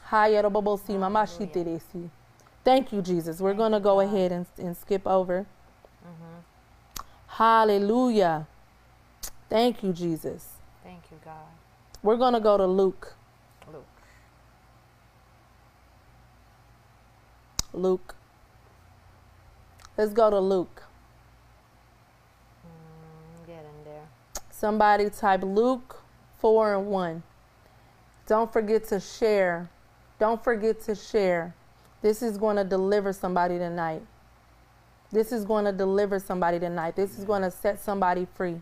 [0.05, 0.41] Hallelujah.
[2.63, 3.41] Thank you, Jesus.
[3.41, 5.45] We're going to go ahead and, and skip over.
[6.05, 6.39] Mm-hmm.
[7.33, 8.45] Hallelujah.
[9.49, 10.49] Thank you, Jesus.
[10.83, 11.33] Thank you, God.
[12.03, 13.15] We're going to go to Luke.
[13.71, 13.85] Luke.
[17.73, 18.15] Luke.
[19.97, 20.83] Let's go to Luke.
[22.67, 24.07] Mm, get in there.
[24.51, 26.03] Somebody type Luke
[26.37, 27.23] 4 and 1.
[28.27, 29.71] Don't forget to share.
[30.19, 31.55] Don't forget to share.
[32.03, 34.03] This is going to deliver somebody tonight.
[35.13, 36.95] This is going to deliver somebody tonight.
[36.95, 38.59] This is going to set somebody free.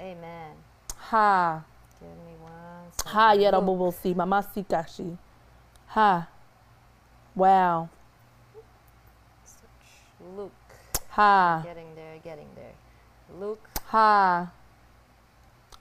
[0.00, 0.50] Amen.
[0.96, 1.62] Ha.
[2.00, 3.12] Give me one second.
[3.12, 3.40] Ha Luke.
[3.40, 5.16] yerabobosi mamasikashi.
[5.86, 6.28] Ha.
[7.36, 7.88] Wow.
[10.36, 10.50] Luke.
[11.10, 11.62] Ha.
[11.64, 13.38] Getting there, getting there.
[13.38, 13.68] Luke.
[13.86, 14.50] Ha.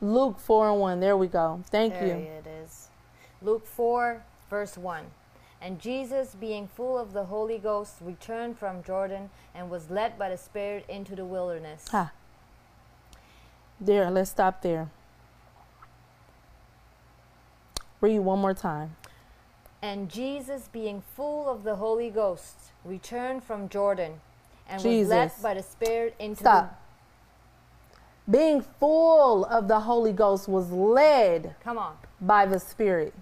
[0.02, 1.00] Luke 4 and 1.
[1.00, 1.64] There we go.
[1.72, 2.14] Thank there you.
[2.14, 2.90] it is.
[3.42, 5.04] Luke 4, verse 1.
[5.62, 10.30] And Jesus, being full of the Holy Ghost, returned from Jordan and was led by
[10.30, 11.88] the Spirit into the wilderness.
[11.90, 12.12] Ha.
[13.80, 14.90] There, let's stop there.
[18.00, 18.96] Read one more time.
[19.84, 24.14] And Jesus, being full of the Holy Ghost, returned from Jordan
[24.68, 26.80] and was led by the Spirit into Stop.
[28.30, 31.56] Being full of the Holy Ghost was led.
[31.64, 31.98] Come on.
[32.20, 33.14] by the Spirit.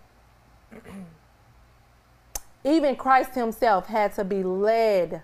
[2.64, 5.22] Even Christ Himself had to be led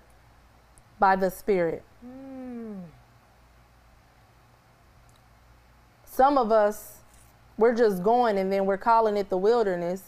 [0.98, 1.82] by the Spirit.
[2.04, 2.80] Mm.
[6.04, 7.00] Some of us,
[7.58, 10.02] we're just going and then we're calling it the wilderness,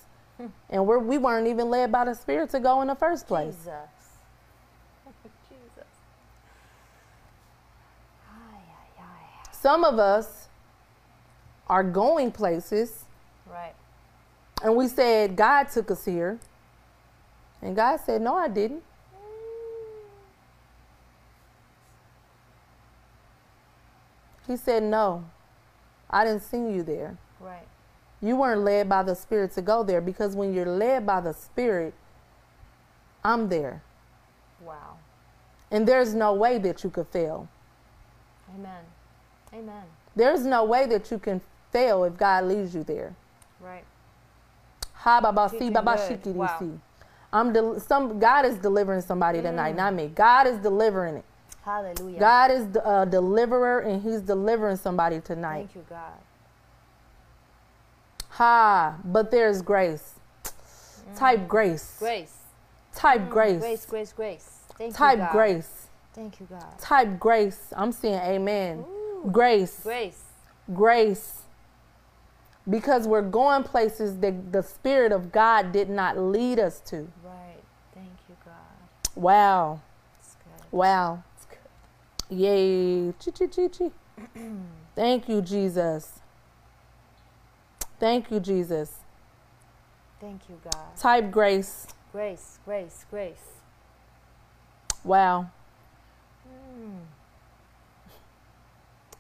[0.71, 3.55] and we're, we weren't even led by the Spirit to go in the first place.
[3.57, 3.73] Jesus.
[5.51, 5.89] Jesus.
[8.31, 9.49] Ay, ay, ay.
[9.53, 10.49] Some of us
[11.69, 13.05] are going places
[13.51, 13.75] Right.
[14.63, 16.39] and we said, God took us here.
[17.63, 18.83] And God said, No, I didn't.
[24.47, 25.25] He said, No,
[26.11, 27.19] I didn't send you there.
[27.41, 27.67] Right.
[28.21, 31.33] You weren't led by the Spirit to go there because when you're led by the
[31.33, 31.95] Spirit,
[33.23, 33.83] I'm there.
[34.65, 34.97] Wow.
[35.71, 37.49] And there's no way that you could fail.
[38.55, 38.85] Amen.
[39.53, 39.85] Amen.
[40.17, 41.41] There's no way that you can
[41.71, 43.15] fail if God leads you there.
[43.61, 43.85] Right.
[44.95, 46.81] Ha baba si baba shikiri si.
[47.33, 50.09] I'm del- some God is delivering somebody tonight, not me.
[50.15, 51.25] God is delivering it.
[51.63, 52.19] Hallelujah.
[52.19, 55.69] God is the uh, deliverer, and He's delivering somebody tonight.
[55.73, 56.13] Thank you, God.
[58.31, 58.97] Ha!
[59.05, 60.15] But there's grace.
[61.17, 61.97] Type grace.
[61.99, 62.35] Grace.
[62.95, 63.61] Type Mm, grace.
[63.61, 64.59] Grace, grace, grace.
[64.77, 65.27] Thank Type you, God.
[65.27, 65.87] Type grace.
[66.15, 66.79] Thank you, God.
[66.79, 67.73] Type grace.
[67.77, 68.85] I'm saying amen.
[68.89, 69.29] Ooh.
[69.31, 69.81] Grace.
[69.83, 70.23] Grace.
[70.75, 71.38] grace
[72.69, 77.09] because we're going places that the Spirit of God did not lead us to.
[77.25, 77.63] Right.
[77.95, 78.55] Thank you, God.
[79.15, 79.81] Wow.
[80.21, 80.77] It's good.
[80.77, 81.23] Wow.
[81.37, 82.37] It's good.
[82.37, 83.13] Yay.
[83.13, 83.91] Chi, chi, chi, chi.
[84.95, 86.21] Thank you, Jesus.
[87.99, 88.97] Thank you, Jesus.
[90.21, 90.97] Thank you, God.
[90.97, 91.87] Type grace.
[92.13, 93.45] Grace, grace, grace.
[95.05, 95.51] Wow.
[96.47, 96.99] Mm.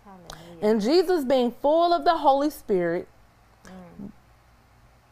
[0.05, 0.59] Hallelujah.
[0.63, 3.09] And Jesus, being full of the Holy Spirit.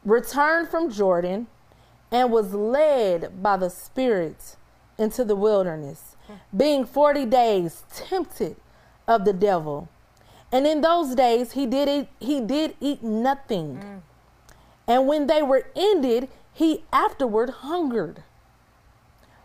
[0.07, 1.49] Returned from Jordan
[2.11, 4.57] and was led by the Spirit
[4.97, 6.17] into the wilderness,
[6.57, 8.57] being 40 days tempted
[9.07, 9.89] of the devil.
[10.53, 13.77] And in those days he did it, he did eat nothing.
[13.77, 14.01] Mm.
[14.87, 18.23] And when they were ended, he afterward hungered.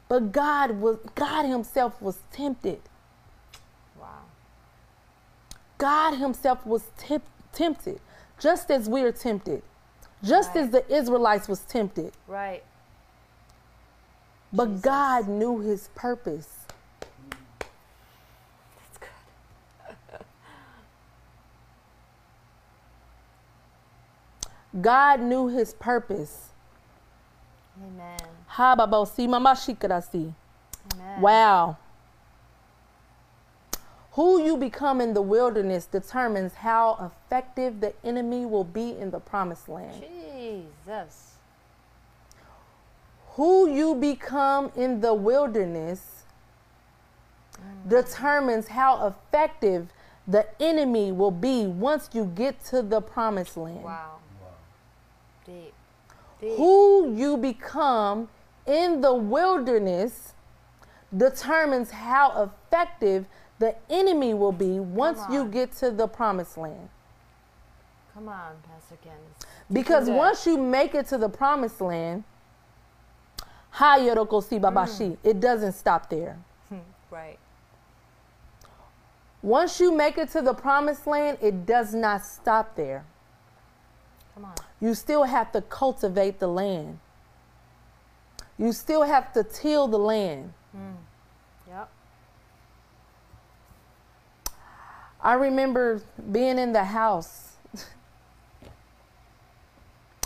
[0.08, 2.82] But God was God himself was tempted.
[4.00, 4.26] Wow.
[5.78, 8.00] God himself was temp- tempted,
[8.40, 9.64] just as we are tempted.
[10.24, 12.14] Just as the Israelites was tempted.
[12.28, 12.64] Right.
[14.54, 14.82] But Jesus.
[14.82, 16.50] God knew his purpose.
[18.76, 20.26] That's good.
[24.82, 26.50] God knew his purpose.
[27.82, 28.20] Amen.
[28.48, 30.34] Ha babo si mama shikarasi.
[30.94, 31.22] Amen.
[31.22, 31.78] Wow.
[34.14, 39.20] Who you become in the wilderness determines how effective the enemy will be in the
[39.20, 40.04] promised land.
[40.04, 41.36] Jesus.
[43.36, 46.24] Who you become in the wilderness
[47.56, 47.90] mm.
[47.90, 49.88] determines how effective
[50.28, 53.84] the enemy will be once you get to the promised land.
[53.84, 54.18] Wow.
[55.46, 55.74] Deep.
[56.42, 56.58] Deep.
[56.58, 58.28] Who you become
[58.68, 60.34] in the wilderness
[61.16, 63.26] determines how effective
[63.62, 66.90] the enemy will be once you get to the promised land.
[68.16, 69.46] Come on, Pastor Candace.
[69.72, 72.24] Because once you make it to the promised land,
[73.70, 75.18] ha yoroko si babashi, mm.
[75.24, 76.40] it doesn't stop there.
[76.70, 76.80] Hmm,
[77.12, 77.38] right.
[79.44, 83.06] Once you make it to the promised land, it does not stop there.
[84.34, 84.56] Come on.
[84.80, 87.00] You still have to cultivate the land.
[88.58, 90.54] You still have to till the land.
[90.74, 90.82] Yep.
[95.24, 96.02] I remember
[96.32, 97.54] being in the house.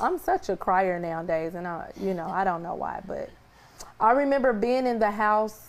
[0.02, 3.30] I'm such a crier nowadays, and I, you know, I don't know why, but
[4.00, 5.68] I remember being in the house,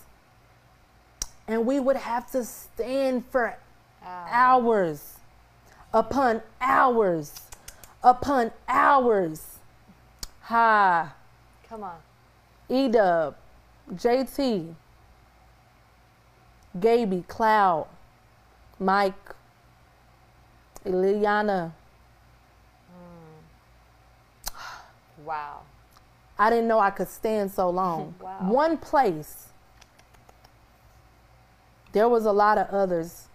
[1.47, 3.55] and we would have to stand for
[4.05, 4.25] Ow.
[4.29, 5.15] hours
[5.93, 7.41] upon hours
[8.03, 9.59] upon hours.
[10.43, 11.13] Ha,
[11.67, 11.97] Come on.
[12.69, 13.35] Edub,
[13.93, 14.73] JT,
[16.79, 17.87] Gaby, Cloud,
[18.79, 19.35] Mike,
[20.85, 21.71] Liliana.
[24.45, 24.51] Mm.
[25.25, 25.61] Wow.
[26.39, 28.13] I didn't know I could stand so long.
[28.21, 28.37] Wow.
[28.41, 29.47] One place.
[31.91, 33.27] There was a lot of others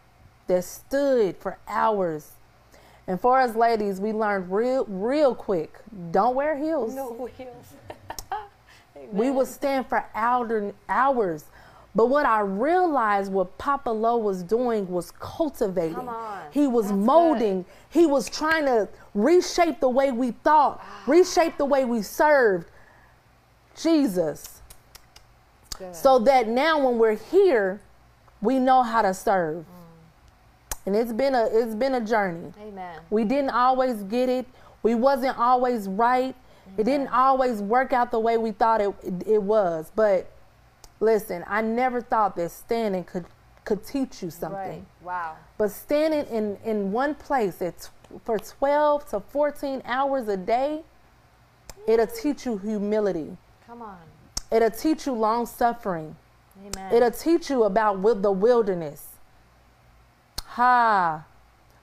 [0.47, 2.33] that stood for hours.
[3.07, 5.81] And for us ladies, we learned real real quick.
[6.13, 6.95] Don't wear heels.
[6.95, 7.75] No heels.
[9.11, 11.45] We would stand for hour, hours.
[11.95, 16.09] But what I realized what Papa Lo was doing was cultivating.
[16.51, 17.67] He was That's molding.
[17.91, 21.03] He was trying to reshape the way we thought, ah.
[21.07, 22.67] reshape the way we served
[23.81, 24.63] Jesus.
[25.79, 25.95] Good.
[25.95, 27.81] So that now when we're here,
[28.41, 29.65] we know how to serve.
[29.65, 30.87] Mm.
[30.87, 32.53] And it's been a it's been a journey.
[32.61, 33.01] Amen.
[33.11, 34.47] We didn't always get it.
[34.83, 36.35] We wasn't always right.
[36.79, 38.95] It didn't always work out the way we thought it,
[39.27, 39.93] it was.
[39.95, 40.31] But
[41.03, 43.27] listen, I never thought that standing could
[43.65, 44.59] could teach you something.
[44.59, 44.85] Right.
[45.03, 45.37] Wow.
[45.57, 47.89] But standing in, in one place at,
[48.25, 50.83] for 12 to 14 hours a day,
[51.87, 53.37] it'll teach you humility.
[53.67, 53.99] Come on.
[54.51, 56.17] It'll teach you long suffering.
[56.59, 56.93] Amen.
[56.93, 59.07] It'll teach you about wi- the wilderness.
[60.45, 61.25] Ha.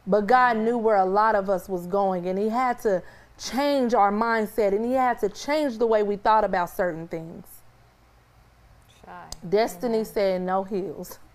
[0.05, 3.01] But God knew where a lot of us was going and he had to
[3.37, 7.45] change our mindset and he had to change the way we thought about certain things.
[9.09, 9.47] Shy.
[9.49, 11.19] Destiny said no heels.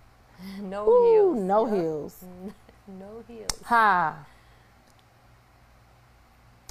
[0.60, 1.42] No Ooh, heels.
[1.44, 1.74] no Yep.
[1.74, 2.24] heels.
[2.86, 3.62] No heels.
[3.64, 4.14] Ha.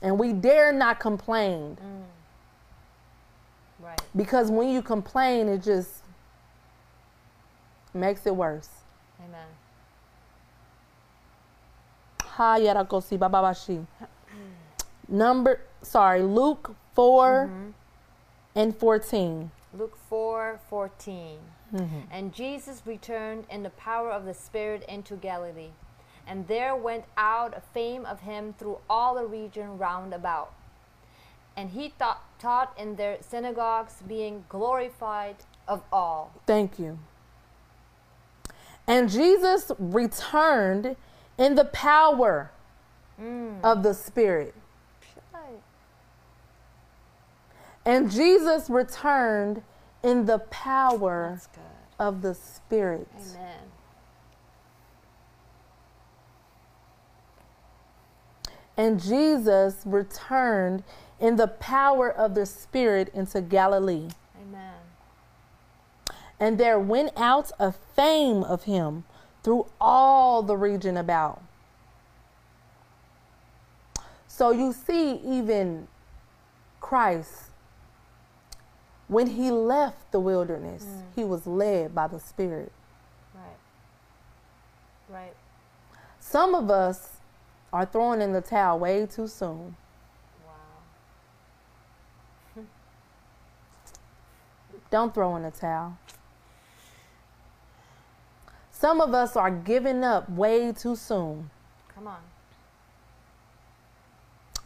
[0.04, 2.04] And we dare not complain mm.
[3.84, 4.00] Right.
[4.16, 6.04] because when you complain, it just
[7.96, 8.70] makes it worse.
[9.26, 9.48] Amen.
[12.22, 13.84] Ha yarakosi bababashi.
[15.08, 17.70] Number, sorry, Luke 4 mm-hmm.
[18.56, 19.50] and 14.
[19.78, 21.38] Luke 4 14.
[21.74, 22.00] Mm-hmm.
[22.12, 25.72] And Jesus returned in the power of the Spirit into Galilee.
[26.26, 30.54] And there went out a fame of him through all the region round about.
[31.58, 35.36] And he taught, taught in their synagogues, being glorified
[35.68, 36.34] of all.
[36.46, 37.00] Thank you.
[38.88, 40.96] And Jesus returned
[41.38, 42.52] in the power
[43.22, 43.60] mm.
[43.64, 44.56] of the Spirit.
[47.86, 49.62] And Jesus returned
[50.02, 51.40] in the power
[52.00, 53.08] of the Spirit.
[53.16, 53.60] Amen.
[58.76, 60.84] And Jesus returned
[61.20, 64.10] in the power of the Spirit into Galilee.
[64.42, 64.74] Amen.
[66.40, 69.04] And there went out a fame of him
[69.44, 71.42] through all the region about.
[74.28, 75.88] So you see, even
[76.82, 77.52] Christ,
[79.14, 81.04] when he left the wilderness, mm.
[81.16, 82.72] he was led by the Spirit.
[83.34, 85.18] Right.
[85.18, 85.34] Right.
[86.20, 87.18] Some of us
[87.72, 89.76] are throwing in the towel way too soon.
[92.56, 92.64] Wow.
[94.92, 95.98] Don't throw in the towel.
[98.72, 101.50] Some of us are giving up way too soon.
[101.96, 102.20] Come on.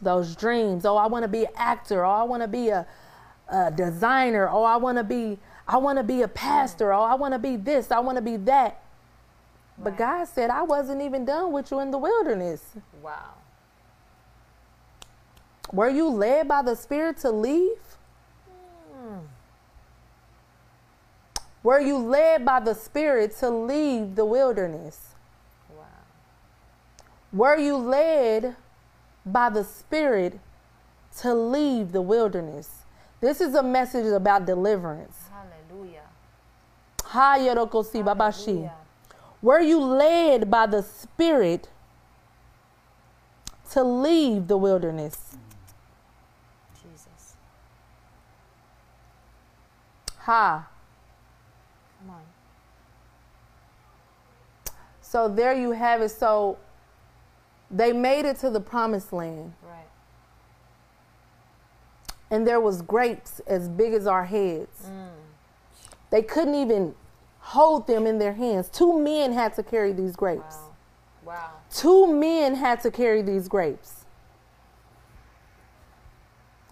[0.00, 0.84] Those dreams.
[0.84, 2.04] Oh, I want to be an actor.
[2.04, 2.86] Oh, I want to be a,
[3.48, 4.48] a designer.
[4.48, 5.38] Oh, I want to be.
[5.66, 6.92] I want to be a pastor.
[6.92, 7.90] Oh, I want to be this.
[7.90, 8.80] I want to be that.
[9.76, 9.98] But Right.
[9.98, 12.74] God said, I wasn't even done with you in the wilderness.
[13.02, 13.34] Wow.
[15.72, 17.78] Were you led by the Spirit to leave?
[18.92, 19.18] Hmm.
[21.62, 25.14] Were you led by the Spirit to leave the wilderness?
[25.76, 25.84] Wow.
[27.32, 28.56] Were you led
[29.26, 30.40] by the Spirit
[31.18, 32.77] to leave the wilderness?
[33.20, 35.16] This is a message about deliverance.
[35.32, 36.02] Hallelujah.
[37.04, 38.70] Ha yorokosi babashi.
[39.42, 41.68] Were you led by the Spirit
[43.70, 45.36] to leave the wilderness?
[46.82, 47.34] Jesus.
[50.20, 50.68] Ha.
[52.00, 52.22] Come on.
[55.00, 56.10] So there you have it.
[56.10, 56.58] So
[57.70, 59.86] they made it to the promised land, Right.
[62.30, 64.86] And there was grapes as big as our heads.
[64.86, 65.08] Mm.
[66.10, 66.94] They couldn't even
[67.40, 68.68] hold them in their hands.
[68.68, 70.56] Two men had to carry these grapes.
[70.56, 70.72] Wow.
[71.24, 71.50] Wow.
[71.70, 74.04] Two men had to carry these grapes.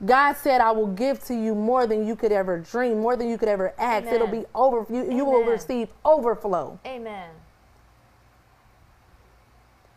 [0.04, 3.28] God said, I will give to you more than you could ever dream, more than
[3.28, 4.06] you could ever ask.
[4.06, 4.86] It'll be over.
[4.92, 6.78] You, you will receive overflow.
[6.86, 7.30] Amen.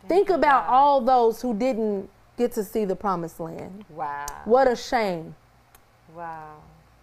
[0.08, 0.72] Think you, about God.
[0.72, 2.08] all those who didn't
[2.38, 3.84] get to see the promised land.
[3.90, 4.24] Wow.
[4.46, 5.34] What a shame.
[6.14, 6.56] Wow.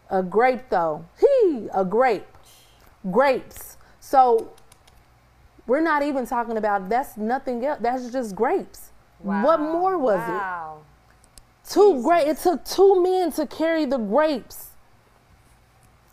[0.09, 1.05] A grape, though.
[1.19, 2.25] He, a grape.
[3.11, 3.77] Grapes.
[3.99, 4.51] So
[5.65, 7.79] we're not even talking about that's nothing else.
[7.81, 8.91] That's just grapes.
[9.19, 10.31] What more was it?
[10.31, 10.79] Wow.
[11.67, 12.27] Two great.
[12.27, 14.67] It took two men to carry the grapes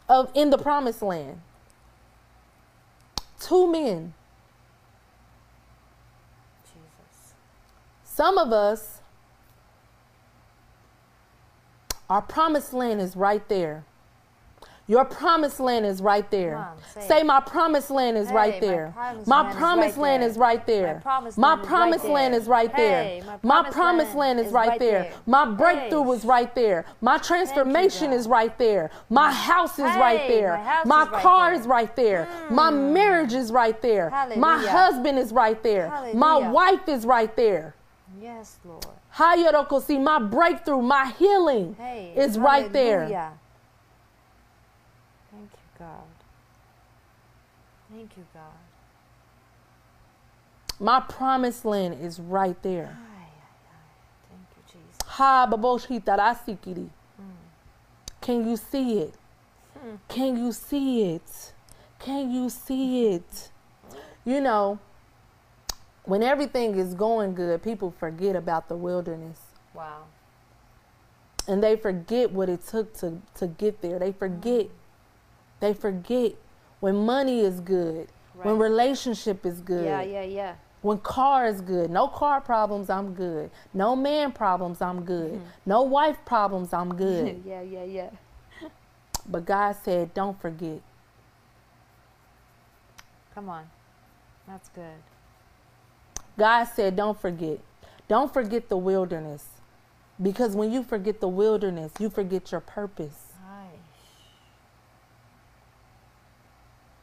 [0.09, 1.41] of in the promised land.
[3.41, 4.15] Two men.
[6.65, 7.35] Jesus.
[8.05, 9.01] Some of us,
[12.11, 13.85] our promised land is right there.
[14.87, 16.57] Your promised land is right there.
[16.57, 18.95] On, say say my promised land is Hey, right there.
[19.27, 21.01] My promised land is right there.
[21.39, 23.15] My promised land is right there.
[23.15, 23.41] is right there.
[23.43, 25.13] My promised land is right there.
[25.25, 26.11] My breakthrough Hey.
[26.11, 26.85] is right there.
[27.01, 28.17] My transformation God.
[28.17, 28.91] is right there.
[29.09, 30.59] My house is right there.
[30.85, 31.55] my My is right there.
[31.55, 32.29] is right there.
[32.51, 34.11] My marriage is right there.
[34.37, 36.13] My husband is right there.
[36.13, 37.75] My wife is right there.
[38.21, 38.85] Yes, Lord.
[39.17, 42.13] Hayorokosi, my breakthrough, my healing Hey.
[42.17, 43.01] is right there.
[43.01, 43.33] hallelujah.
[45.31, 46.03] Thank you, God.
[47.91, 48.43] Thank you, God.
[50.81, 52.97] My promised land is right there.
[52.99, 53.29] Ay, ay,
[53.71, 54.29] ay.
[54.29, 54.99] Thank you, Jesus.
[55.07, 56.89] Ha baboshitarasiki.
[57.17, 57.23] Hmm.
[58.21, 59.15] Can you see it?
[59.79, 59.97] Hmm.
[60.09, 61.53] Can you see it?
[62.01, 63.51] Can you see it?
[64.25, 64.79] You know,
[66.05, 69.39] when everything is going good, people forget about the wilderness.
[69.75, 70.05] Wow.
[71.49, 73.99] and they forget what it took to to get there.
[73.99, 74.67] They forget.
[74.67, 74.71] Mm.
[75.61, 76.33] They forget
[76.81, 80.55] when money is good, when relationship is good, Yeah, yeah, yeah.
[80.83, 81.91] when car is good.
[81.91, 83.51] No car problems, I'm good.
[83.73, 85.33] No man problems, I'm good.
[85.33, 85.45] Mm-hmm.
[85.67, 87.43] No wife problems, I'm good.
[87.47, 88.11] yeah, yeah, yeah.
[89.29, 90.81] but God said, don't forget.
[93.35, 93.65] Come on.
[94.47, 95.01] That's good.
[96.37, 97.59] God said, don't forget.
[98.09, 99.45] Don't forget the wilderness.
[100.21, 103.33] Because when you forget the wilderness, you forget your purpose.
[103.49, 103.69] Ay.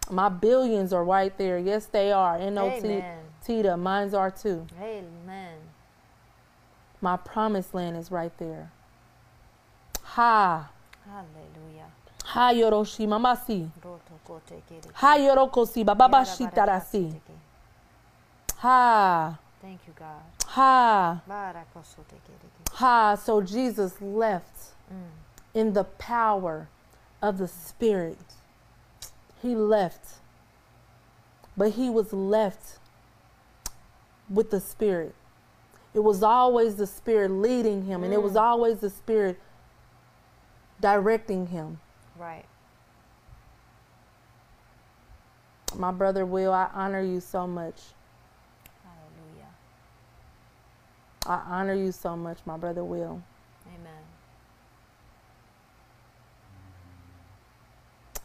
[0.10, 1.58] My billions are right there.
[1.58, 2.38] Yes, they are.
[2.40, 3.04] NOT.
[3.44, 4.68] Tita, mine's are too.
[4.80, 5.56] Amen.
[7.02, 8.72] My promised land is right there.
[10.04, 10.70] Ha.
[11.06, 11.88] Hallelujah.
[12.26, 13.70] Ha yoroshi mamasi.
[13.84, 14.82] Roto kote kere.
[14.94, 17.20] Ha yorokosi bababashi tarasi.
[18.62, 19.38] Ha.
[19.62, 20.22] Thank you, God.
[20.48, 21.22] Ha.
[22.74, 23.16] Ha.
[23.16, 25.10] So Jesus left Mm.
[25.54, 26.68] in the power
[27.22, 28.18] of the Spirit.
[29.42, 30.16] He left.
[31.58, 32.78] But he was left
[34.30, 35.16] with the Spirit.
[35.94, 38.42] It was always the Spirit leading him, and it was Mm.
[38.42, 39.40] always the Spirit
[40.80, 41.80] directing him.
[42.18, 42.46] Right.
[45.76, 47.80] My brother Will, I honor you so much.
[48.84, 49.48] Hallelujah.
[51.26, 53.22] I honor you so much, my brother Will.
[53.68, 54.04] Amen.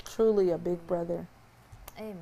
[0.04, 1.26] Truly a big brother.
[1.98, 2.16] Amen.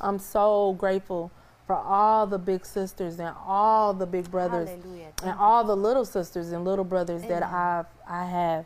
[0.00, 1.30] I'm so grateful
[1.66, 5.12] for all the big sisters and all the big brothers Hallelujah.
[5.22, 8.64] and all the little sisters and little brothers that I've I have.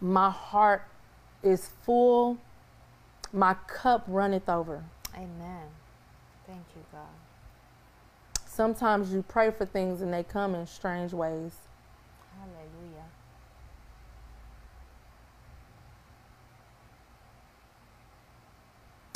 [0.00, 0.82] My heart
[1.42, 2.38] is full.
[3.32, 4.84] My cup runneth over.
[5.14, 5.68] Amen.
[6.46, 7.21] Thank you, God.
[8.54, 11.52] Sometimes you pray for things and they come in strange ways.
[12.38, 13.06] Hallelujah.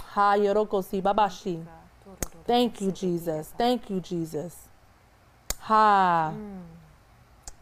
[0.00, 1.62] Ha yorokosi babashi.
[2.46, 3.52] Thank you, Jesus.
[3.58, 4.68] Thank you, Jesus.
[5.58, 6.32] Ha.
[6.34, 6.62] Mm.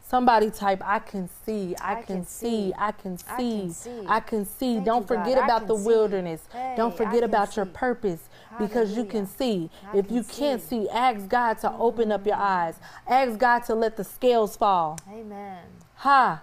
[0.06, 2.72] Somebody type, I can see, I, I can, can see, see.
[2.78, 4.04] I can I see, can see.
[4.06, 4.74] I can see.
[4.78, 5.24] Don't you, God.
[5.24, 6.42] forget about the wilderness.
[6.76, 8.28] Don't forget about your purpose
[8.58, 9.70] because you can see.
[9.92, 10.84] I if can you can't see.
[10.84, 12.42] see, ask God to open up your mm-hmm.
[12.42, 12.74] eyes.
[13.08, 14.98] Ask God to let the scales fall.
[15.10, 15.62] Amen.
[15.96, 16.42] Ha.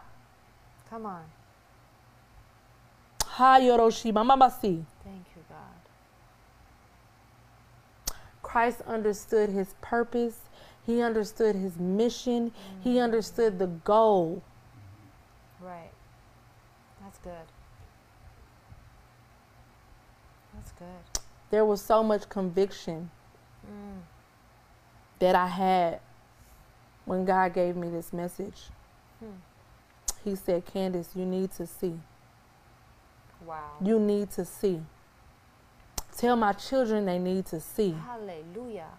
[0.89, 1.23] Come on.
[3.23, 4.83] Ha yoroshi mamamasi.
[5.03, 8.15] Thank you, God.
[8.41, 10.39] Christ understood his purpose.
[10.85, 12.51] He understood his mission.
[12.83, 12.99] He mm-hmm.
[12.99, 14.43] understood the goal.
[15.59, 15.91] Right.
[17.01, 17.47] That's good.
[20.53, 21.10] That's good.
[21.51, 23.11] There was so much conviction
[23.67, 23.99] Mm.
[25.19, 25.99] that I had
[27.05, 28.69] when God gave me this message.
[29.19, 29.35] Hmm.
[30.23, 31.99] He said, Candace, you need to see.
[33.45, 33.71] Wow.
[33.81, 34.81] You need to see.
[36.17, 37.91] Tell my children they need to see.
[37.91, 38.89] Hallelujah.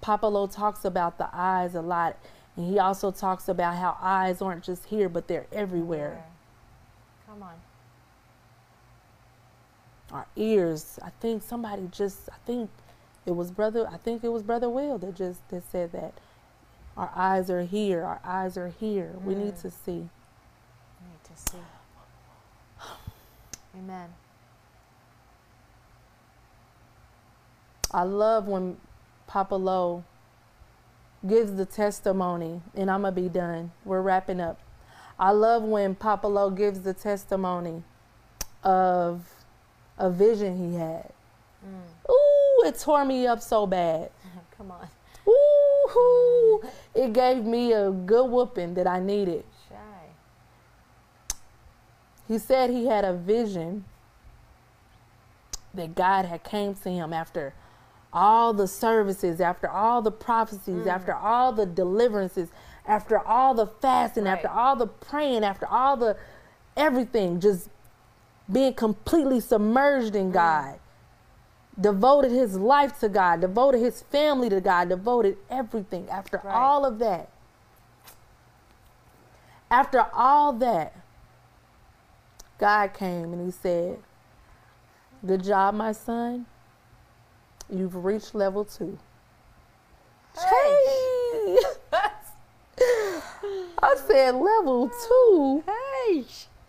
[0.00, 2.16] Papa Lo talks about the eyes a lot.
[2.56, 6.24] And he also talks about how eyes aren't just here, but they're everywhere.
[7.26, 7.54] Come on.
[10.14, 10.98] Our ears.
[11.02, 12.70] I think somebody just, I think
[13.26, 16.14] it was brother, I think it was brother Will that just that said that.
[16.96, 18.04] Our eyes are here.
[18.04, 19.16] Our eyes are here.
[19.24, 19.62] We need Mm.
[19.62, 20.08] to see.
[21.00, 21.58] We need to see.
[23.76, 24.14] Amen.
[27.90, 28.76] I love when
[29.26, 30.04] Papa Lo
[31.26, 33.72] gives the testimony, and I'm going to be done.
[33.84, 34.58] We're wrapping up.
[35.18, 37.82] I love when Papa Lo gives the testimony
[38.62, 39.33] of
[39.98, 41.10] a vision he had.
[41.64, 42.10] Mm.
[42.10, 44.10] Ooh, it tore me up so bad.
[44.58, 44.88] Come on.
[45.26, 46.62] Ooh,
[46.94, 49.44] it gave me a good whooping that I needed.
[49.68, 51.36] Shy.
[52.28, 53.84] He said he had a vision
[55.72, 57.52] that God had came to him after
[58.12, 60.86] all the services, after all the prophecies, Mm.
[60.86, 62.48] after all the deliverances,
[62.86, 66.16] after all the fasting, after all the praying, after all the
[66.76, 67.68] everything, just
[68.50, 70.78] being completely submerged in God.
[71.80, 76.08] Devoted his life to God, devoted his family to God, devoted everything.
[76.08, 76.54] After Right.
[76.54, 77.28] all of that,
[79.70, 80.92] after all that,
[82.58, 83.98] God came and he said,
[85.26, 86.46] Good job, my son.
[87.68, 88.98] You've reached level two.
[90.38, 91.58] Hey!
[93.82, 95.64] I said, Level two?
[95.66, 96.24] Hey.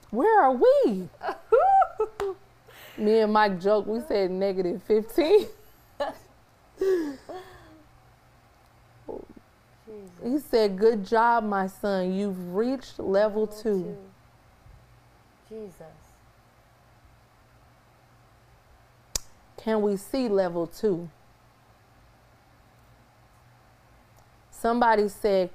[0.10, 1.10] Where are we?
[2.98, 3.88] Me and Mike joke.
[3.88, 5.48] we said negative 15.
[6.80, 7.20] Jesus.
[10.24, 12.14] He said, Good job, my son.
[12.14, 13.96] You've reached level two.
[15.48, 15.76] Jesus.
[19.58, 21.10] Can we see level two?
[24.52, 25.50] Somebody said,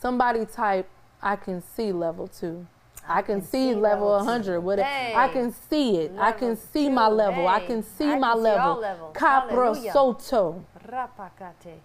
[0.00, 0.88] somebody type,
[1.22, 2.66] I can see level two.
[3.08, 4.54] I can, see, level level 100.
[4.56, 4.60] two.
[4.60, 6.12] What I can see it.
[6.18, 7.14] I can Level see my two.
[7.14, 7.48] level.
[7.48, 8.84] I can see I my can see level.
[8.84, 9.10] all.
[9.14, 9.92] Capra Hallelujah.
[9.92, 10.64] Soto.
[10.88, 11.78] Rapakate.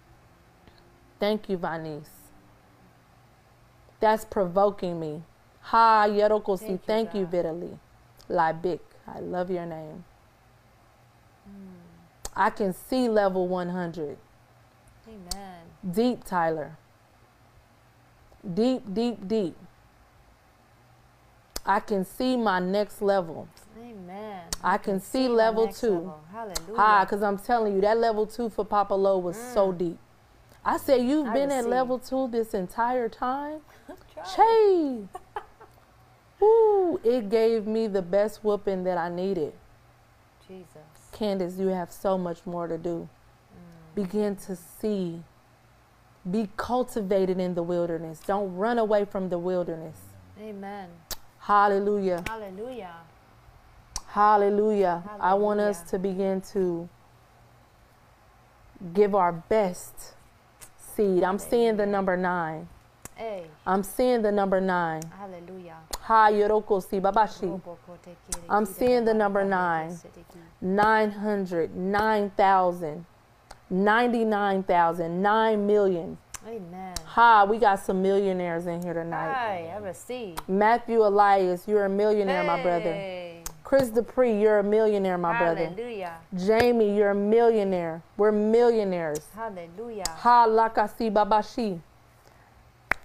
[1.20, 2.10] Thank you, Vanice.
[4.00, 5.22] That's provoking me.
[5.60, 6.58] Ha Yerokosi.
[6.58, 7.32] Thank you, Thank you, God.
[7.32, 7.78] Vitaly.
[8.28, 8.80] Libik.
[9.06, 10.04] I love your name.
[11.48, 11.52] Mm.
[12.34, 14.16] I can see level 100.
[15.06, 15.60] Amen.
[15.88, 16.76] Deep, Tyler.
[18.54, 19.56] Deep, deep, deep.
[21.64, 23.48] I can see my next level.
[23.78, 24.42] Amen.
[24.62, 25.90] I can see my level two.
[25.90, 26.20] level.
[26.32, 26.74] Hallelujah.
[26.76, 29.98] Ah, because I'm telling you, that level two for Papa Lo was so deep.
[30.64, 31.70] I said, You've I been at receive.
[31.70, 33.60] level two this entire time?
[34.36, 35.08] Che!
[36.42, 39.52] Ooh, it gave me the best whooping that I needed.
[40.46, 40.66] Jesus.
[41.12, 43.08] Candace, you have so much more to do.
[43.94, 45.22] Begin to see.
[46.28, 48.20] Be cultivated in the wilderness.
[48.26, 49.96] Don't run away from the wilderness.
[50.40, 50.88] Amen.
[51.42, 52.22] Hallelujah.
[52.28, 52.94] Hallelujah.
[54.06, 55.02] Hallelujah.
[55.18, 56.88] I want us to begin to
[58.94, 60.14] give our best
[60.94, 61.24] seed.
[61.24, 62.68] I'm seeing the number nine.
[63.16, 63.44] Hey.
[63.66, 65.02] I'm seeing the number nine.
[65.18, 65.78] Hallelujah.
[66.00, 67.60] Ha yoroko si babashi.
[68.48, 69.90] I'm seeing the number nine.
[69.90, 70.24] kesedi.
[70.60, 73.04] 900, 9,000,
[73.68, 76.18] 99,000, 9 million.
[76.46, 76.94] Amen.
[77.04, 79.32] Ha, we got some millionaires in here tonight.
[79.32, 80.36] Hi, I receive.
[80.48, 82.92] Matthew Elias, you're a millionaire, my brother.
[82.92, 83.44] Hey.
[83.62, 85.66] Chris Dupree, you're a millionaire, my brother.
[85.66, 86.16] Hallelujah.
[86.34, 88.02] Jamie, you're a millionaire.
[88.16, 89.20] We're millionaires.
[89.34, 90.08] Hallelujah.
[90.08, 91.80] Ha lakasi babashi.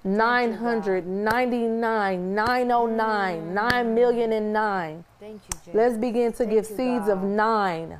[0.03, 3.53] 999, 909, mm.
[3.53, 5.03] 9 million and nine.
[5.19, 5.71] Thank you, Jay.
[5.73, 7.27] Let's begin to Thank give seeds of God.
[7.27, 7.99] nine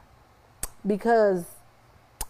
[0.85, 1.45] because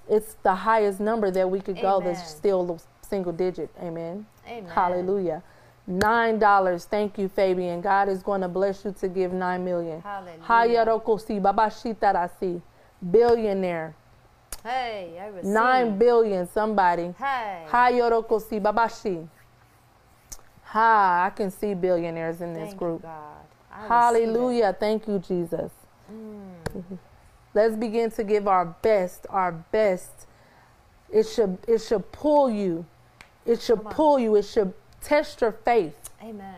[0.09, 3.69] it's the highest number that we could go that's still single digit.
[3.81, 4.25] Amen.
[4.47, 4.69] Amen.
[4.69, 5.43] Hallelujah.
[5.85, 6.85] Nine dollars.
[6.85, 7.81] Thank you, Fabian.
[7.81, 10.01] God is going to bless you to give nine million.
[10.01, 10.41] Hallelujah.
[13.11, 13.95] Billionaire.
[14.63, 15.45] Hey, I receive.
[15.51, 16.47] Nine billion.
[16.49, 17.13] Somebody.
[17.17, 17.65] Hey.
[17.69, 19.27] Hayorokosi babashi.
[20.63, 23.01] Ha, I can see billionaires in this Thank group.
[23.03, 23.13] God.
[23.71, 23.87] I receive it.
[23.87, 24.75] Hallelujah.
[24.77, 25.71] Thank you, Jesus.
[26.11, 26.97] Mm.
[27.53, 30.27] Let's begin to give our best, our best.
[31.09, 32.85] It should it should pull you.
[33.47, 33.93] It should Come on.
[33.93, 34.35] pull you.
[34.35, 36.09] It should test your faith.
[36.21, 36.55] Amen.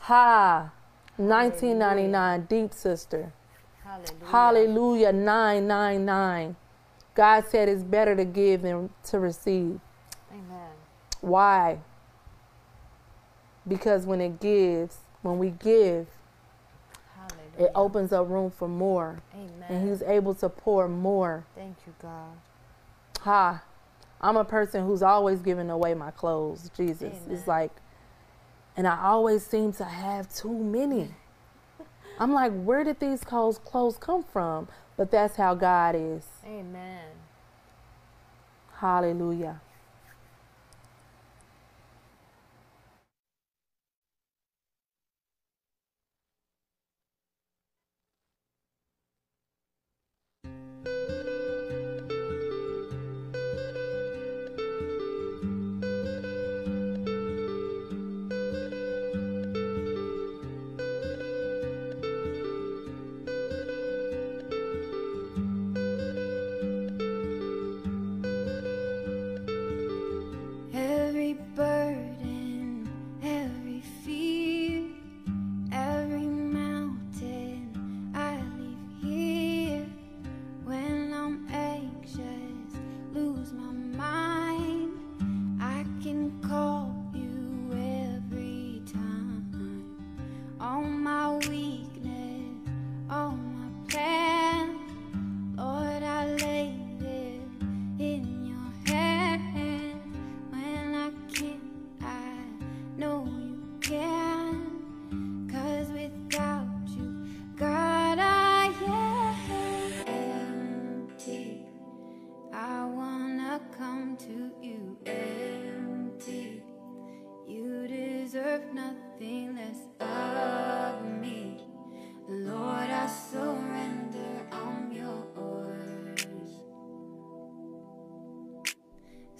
[0.00, 0.70] Ha.
[1.16, 3.32] 1999 deep sister.
[3.82, 4.26] Hallelujah.
[4.30, 6.56] Hallelujah 999.
[7.14, 9.80] God said it's better to give than to receive.
[10.30, 10.70] Amen.
[11.20, 11.78] Why?
[13.66, 16.06] Because when it gives, when we give,
[17.16, 17.66] Hallelujah.
[17.66, 19.20] it opens up room for more.
[19.34, 19.64] Amen.
[19.68, 21.44] And he's able to pour more.
[21.56, 22.36] Thank you, God.
[23.22, 23.62] Ha.
[24.20, 26.70] I'm a person who's always giving away my clothes.
[26.76, 27.14] Jesus.
[27.22, 27.22] Amen.
[27.30, 27.70] It's like,
[28.76, 31.14] and I always seem to have too many.
[32.18, 34.68] I'm like, where did these clothes clothes come from?
[34.96, 36.26] But that's how God is.
[36.44, 37.10] Amen.
[38.78, 39.60] Hallelujah.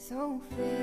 [0.08, 0.77] So fill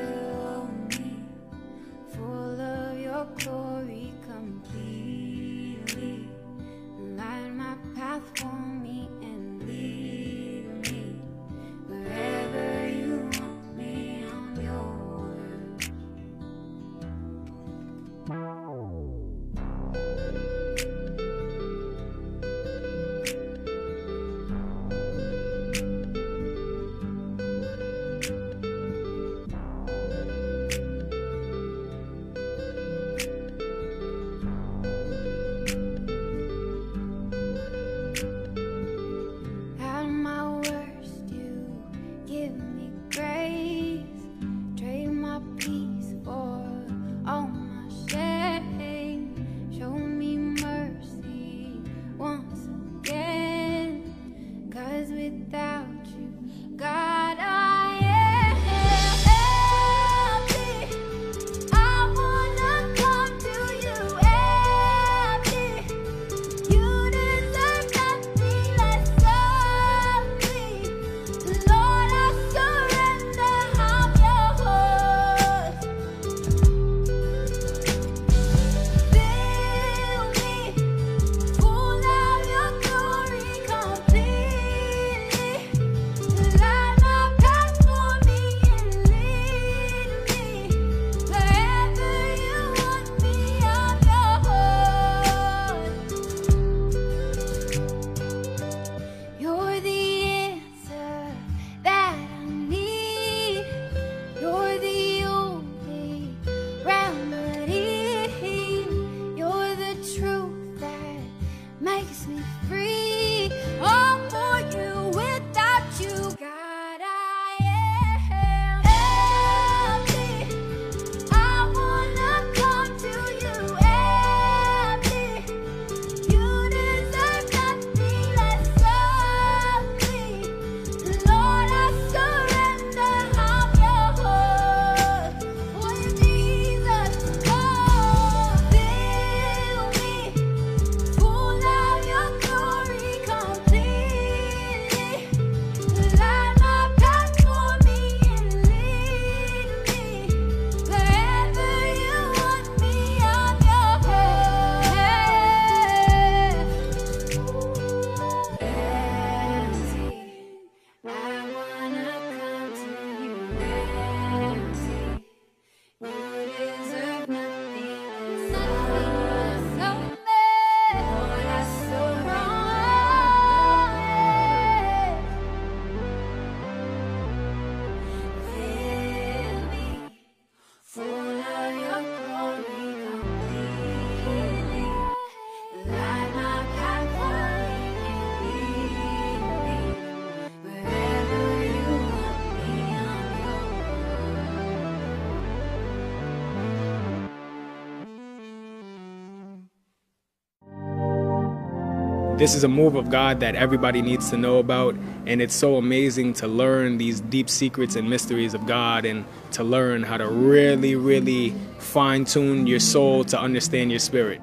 [202.37, 204.93] This is a move of God that everybody needs to know about,
[205.25, 209.63] and it's so amazing to learn these deep secrets and mysteries of God and to
[209.63, 214.41] learn how to really, really fine tune your soul to understand your spirit.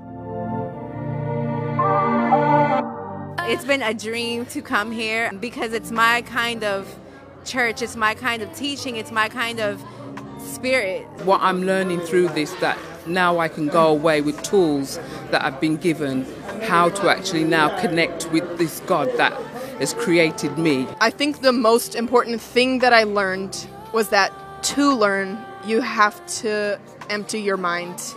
[3.41, 6.89] It's been a dream to come here because it's my kind of
[7.45, 9.85] church, it's my kind of teaching, it's my kind of
[10.41, 11.07] spirit.
[11.25, 14.99] what I'm learning through this that now I can go away with tools
[15.31, 16.25] that I've been given
[16.63, 19.33] how to actually now connect with this God that
[19.79, 20.87] has created me.
[21.01, 24.33] I think the most important thing that I learned was that
[24.65, 26.79] to learn, you have to
[27.11, 28.15] empty your mind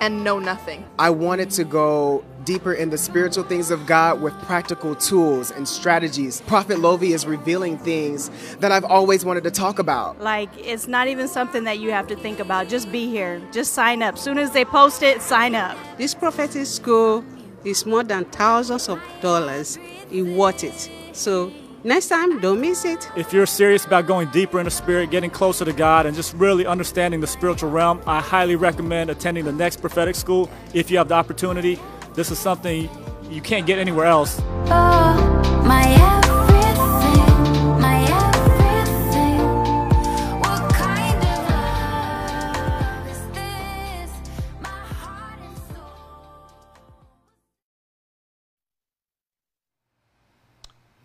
[0.00, 0.84] and know nothing.
[0.98, 5.66] I wanted to go deeper in the spiritual things of God with practical tools and
[5.66, 6.42] strategies.
[6.42, 10.20] Prophet Lovey is revealing things that I've always wanted to talk about.
[10.20, 12.68] Like it's not even something that you have to think about.
[12.68, 13.40] Just be here.
[13.50, 14.18] Just sign up.
[14.18, 15.78] Soon as they post it, sign up.
[15.96, 17.24] This prophetic school
[17.64, 19.78] is more than thousands of dollars.
[20.10, 20.90] It's worth it.
[21.12, 21.52] So
[21.82, 23.08] next time, don't miss it.
[23.16, 26.34] If you're serious about going deeper in the spirit, getting closer to God, and just
[26.34, 30.98] really understanding the spiritual realm, I highly recommend attending the next prophetic school if you
[30.98, 31.78] have the opportunity.
[32.14, 32.88] This is something
[33.30, 34.40] you can't get anywhere else.
[34.66, 35.03] Oh.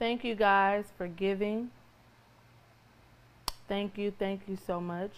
[0.10, 1.70] Thank you guys for giving.
[3.68, 5.12] Thank you, thank you so much.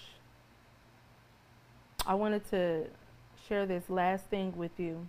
[2.05, 2.87] I wanted to
[3.47, 5.07] share this last thing with you.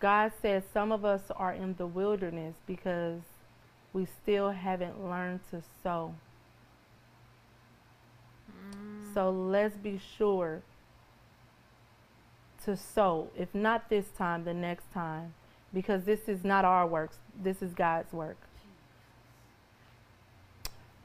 [0.00, 3.22] God says some of us are in the wilderness because
[3.94, 6.14] we still haven't learned to sow.
[8.52, 9.14] Mm.
[9.14, 10.60] So let's be sure
[12.66, 13.30] to sow.
[13.34, 15.32] If not this time, the next time.
[15.72, 18.36] Because this is not our works, this is God's work.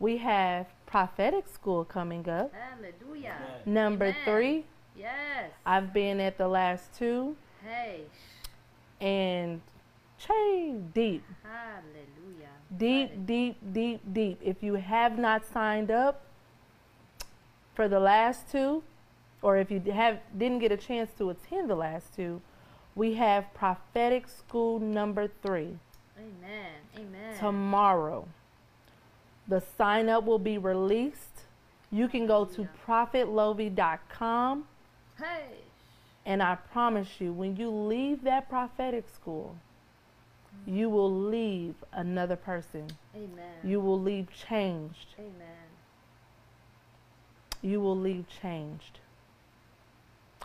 [0.04, 2.52] We have prophetic school coming up.
[2.54, 3.38] Hallelujah.
[3.66, 4.26] Number Amen.
[4.26, 4.66] three,
[4.98, 5.50] Yes.
[5.66, 8.02] I've been at the last two, Hey.
[9.00, 9.62] and
[10.18, 12.50] Che, deep, Hallelujah.
[12.76, 14.40] deep, deep, deep, deep.
[14.44, 16.24] If you have not signed up
[17.74, 18.84] for the last two,
[19.42, 22.42] or if you have didn't get a chance to attend the last two,
[22.94, 25.80] we have prophetic school number three
[26.18, 26.74] Amen.
[26.98, 27.40] Amen.
[27.40, 28.28] tomorrow.
[29.48, 31.42] The sign up will be released.
[31.92, 34.66] You can go to prophetlovey.com
[35.18, 35.50] Hey.
[36.26, 39.56] and I promise you when you leave that prophetic school,
[40.66, 42.88] you will leave another person.
[43.16, 43.58] Amen.
[43.64, 45.16] You will leave changed.
[45.20, 45.68] Amen.
[47.62, 49.00] You will leave changed.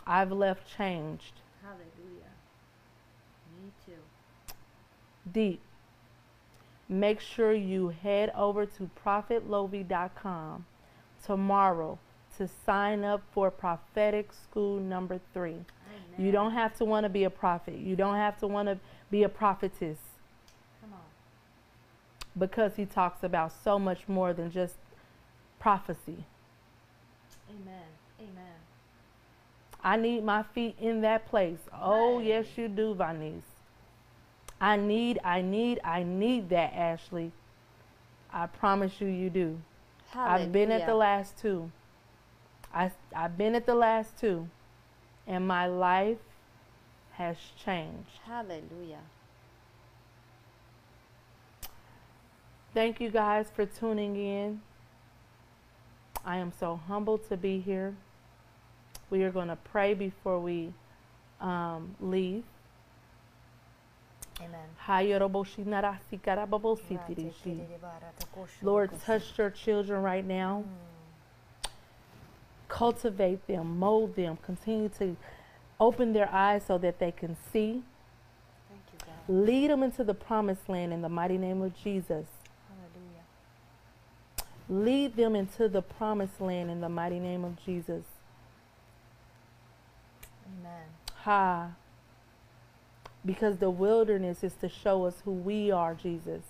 [0.05, 1.33] I've left changed.
[1.61, 2.33] Hallelujah.
[3.61, 4.53] Me too.
[5.31, 5.61] deep.
[6.89, 10.65] Make sure you head over to prophetlovey.com
[11.23, 11.99] tomorrow
[12.37, 15.57] to sign up for prophetic school number three.
[16.17, 17.75] You don't have to want to be a prophet.
[17.77, 18.77] You don't have to want to
[19.09, 19.99] be a prophetess
[20.81, 20.99] Come on.
[22.37, 24.75] because he talks about so much more than just
[25.59, 26.25] prophecy.
[27.49, 27.87] Amen.
[28.19, 28.55] Amen.
[29.81, 31.59] I need my feet in that place.
[31.73, 33.41] Oh, yes, you do, Vanese.
[34.61, 37.31] I need, I need, I need that, Ashley.
[38.31, 39.61] I promise you, you do.
[40.13, 41.71] I've been at the last two.
[42.73, 44.47] I, I've been at the last two,
[45.25, 46.17] and my life
[47.13, 48.19] has changed.
[48.25, 49.01] Hallelujah.
[52.73, 54.61] Thank you guys for tuning in.
[56.23, 57.95] I am so humbled to be here.
[59.09, 60.73] We are going to pray before we
[61.41, 62.43] um, leave.
[64.39, 64.59] Amen.
[68.61, 70.63] Lord, touch your children right now.
[70.65, 71.69] Hmm.
[72.67, 75.15] Cultivate them, mold them, continue to
[75.79, 77.83] open their eyes so that they can see.
[78.69, 79.45] Thank you, God.
[79.45, 82.25] Lead them into the promised land in the mighty name of Jesus.
[82.67, 83.25] Hallelujah.
[84.69, 88.03] Lead them into the promised land in the mighty name of Jesus.
[90.45, 90.85] Amen.
[91.23, 91.71] Ha.
[93.29, 96.41] Because the wilderness is to show us who we are, Jesus.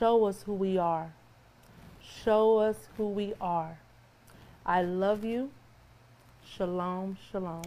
[0.00, 1.12] Show us who we are.
[2.24, 3.78] Show us who we are.
[4.66, 5.52] I love you.
[6.44, 7.62] Shalom, shalom.